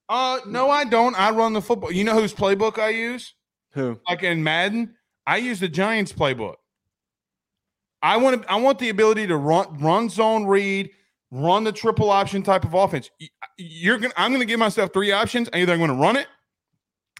[0.08, 1.18] Uh, no, I don't.
[1.18, 1.90] I run the football.
[1.90, 3.34] You know whose playbook I use?
[3.72, 3.98] Who?
[4.08, 4.94] Like in Madden,
[5.26, 6.54] I use the Giants playbook.
[8.02, 8.50] I want to.
[8.50, 10.90] I want the ability to run, run zone read,
[11.30, 13.10] run the triple option type of offense.
[13.56, 14.14] You're gonna.
[14.16, 15.48] I'm gonna give myself three options.
[15.52, 16.28] Either I'm gonna run it,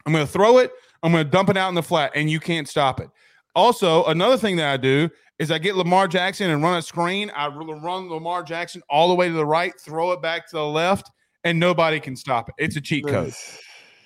[0.07, 0.73] I'm gonna throw it,
[1.03, 3.11] I'm gonna dump it out in the flat, and you can't stop it.
[3.57, 7.31] Also, another thing that I do is I get Lamar Jackson and run a screen.
[7.35, 10.65] I run Lamar Jackson all the way to the right, throw it back to the
[10.65, 11.11] left,
[11.47, 12.55] and nobody can stop it.
[12.59, 13.33] It's a cheat code.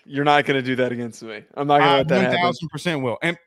[0.04, 1.42] You're not gonna do that against me.
[1.54, 2.40] I'm not gonna I let that one happen.
[2.40, 3.18] thousand percent will.
[3.22, 3.38] And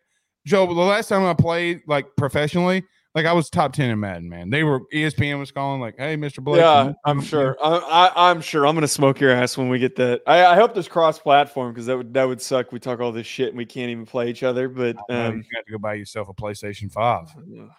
[0.45, 2.83] Joe, the last time I played like professionally,
[3.15, 4.27] like I was top ten in Madden.
[4.27, 7.57] Man, they were ESPN was calling like, "Hey, Mister Blake." Yeah, I'm sure.
[7.63, 8.65] I, I, I'm sure.
[8.65, 10.21] I'm gonna smoke your ass when we get that.
[10.25, 12.71] I, I hope there's cross-platform because that would that would suck.
[12.71, 14.67] We talk all this shit and we can't even play each other.
[14.67, 17.27] But know, um, you have to go buy yourself a PlayStation Five.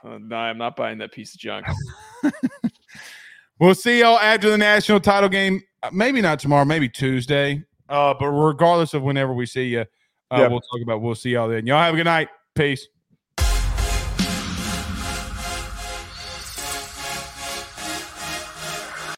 [0.05, 1.66] uh, no, I'm not buying that piece of junk.
[3.60, 5.62] We'll see y'all after the national title game.
[5.82, 7.62] Uh, Maybe not tomorrow, maybe Tuesday.
[7.89, 10.51] Uh, but regardless of whenever we see you, uh, Yep.
[10.51, 11.02] we'll talk about.
[11.02, 11.66] We'll see y'all then.
[11.66, 12.28] Y'all have a good night.
[12.55, 12.89] Peace.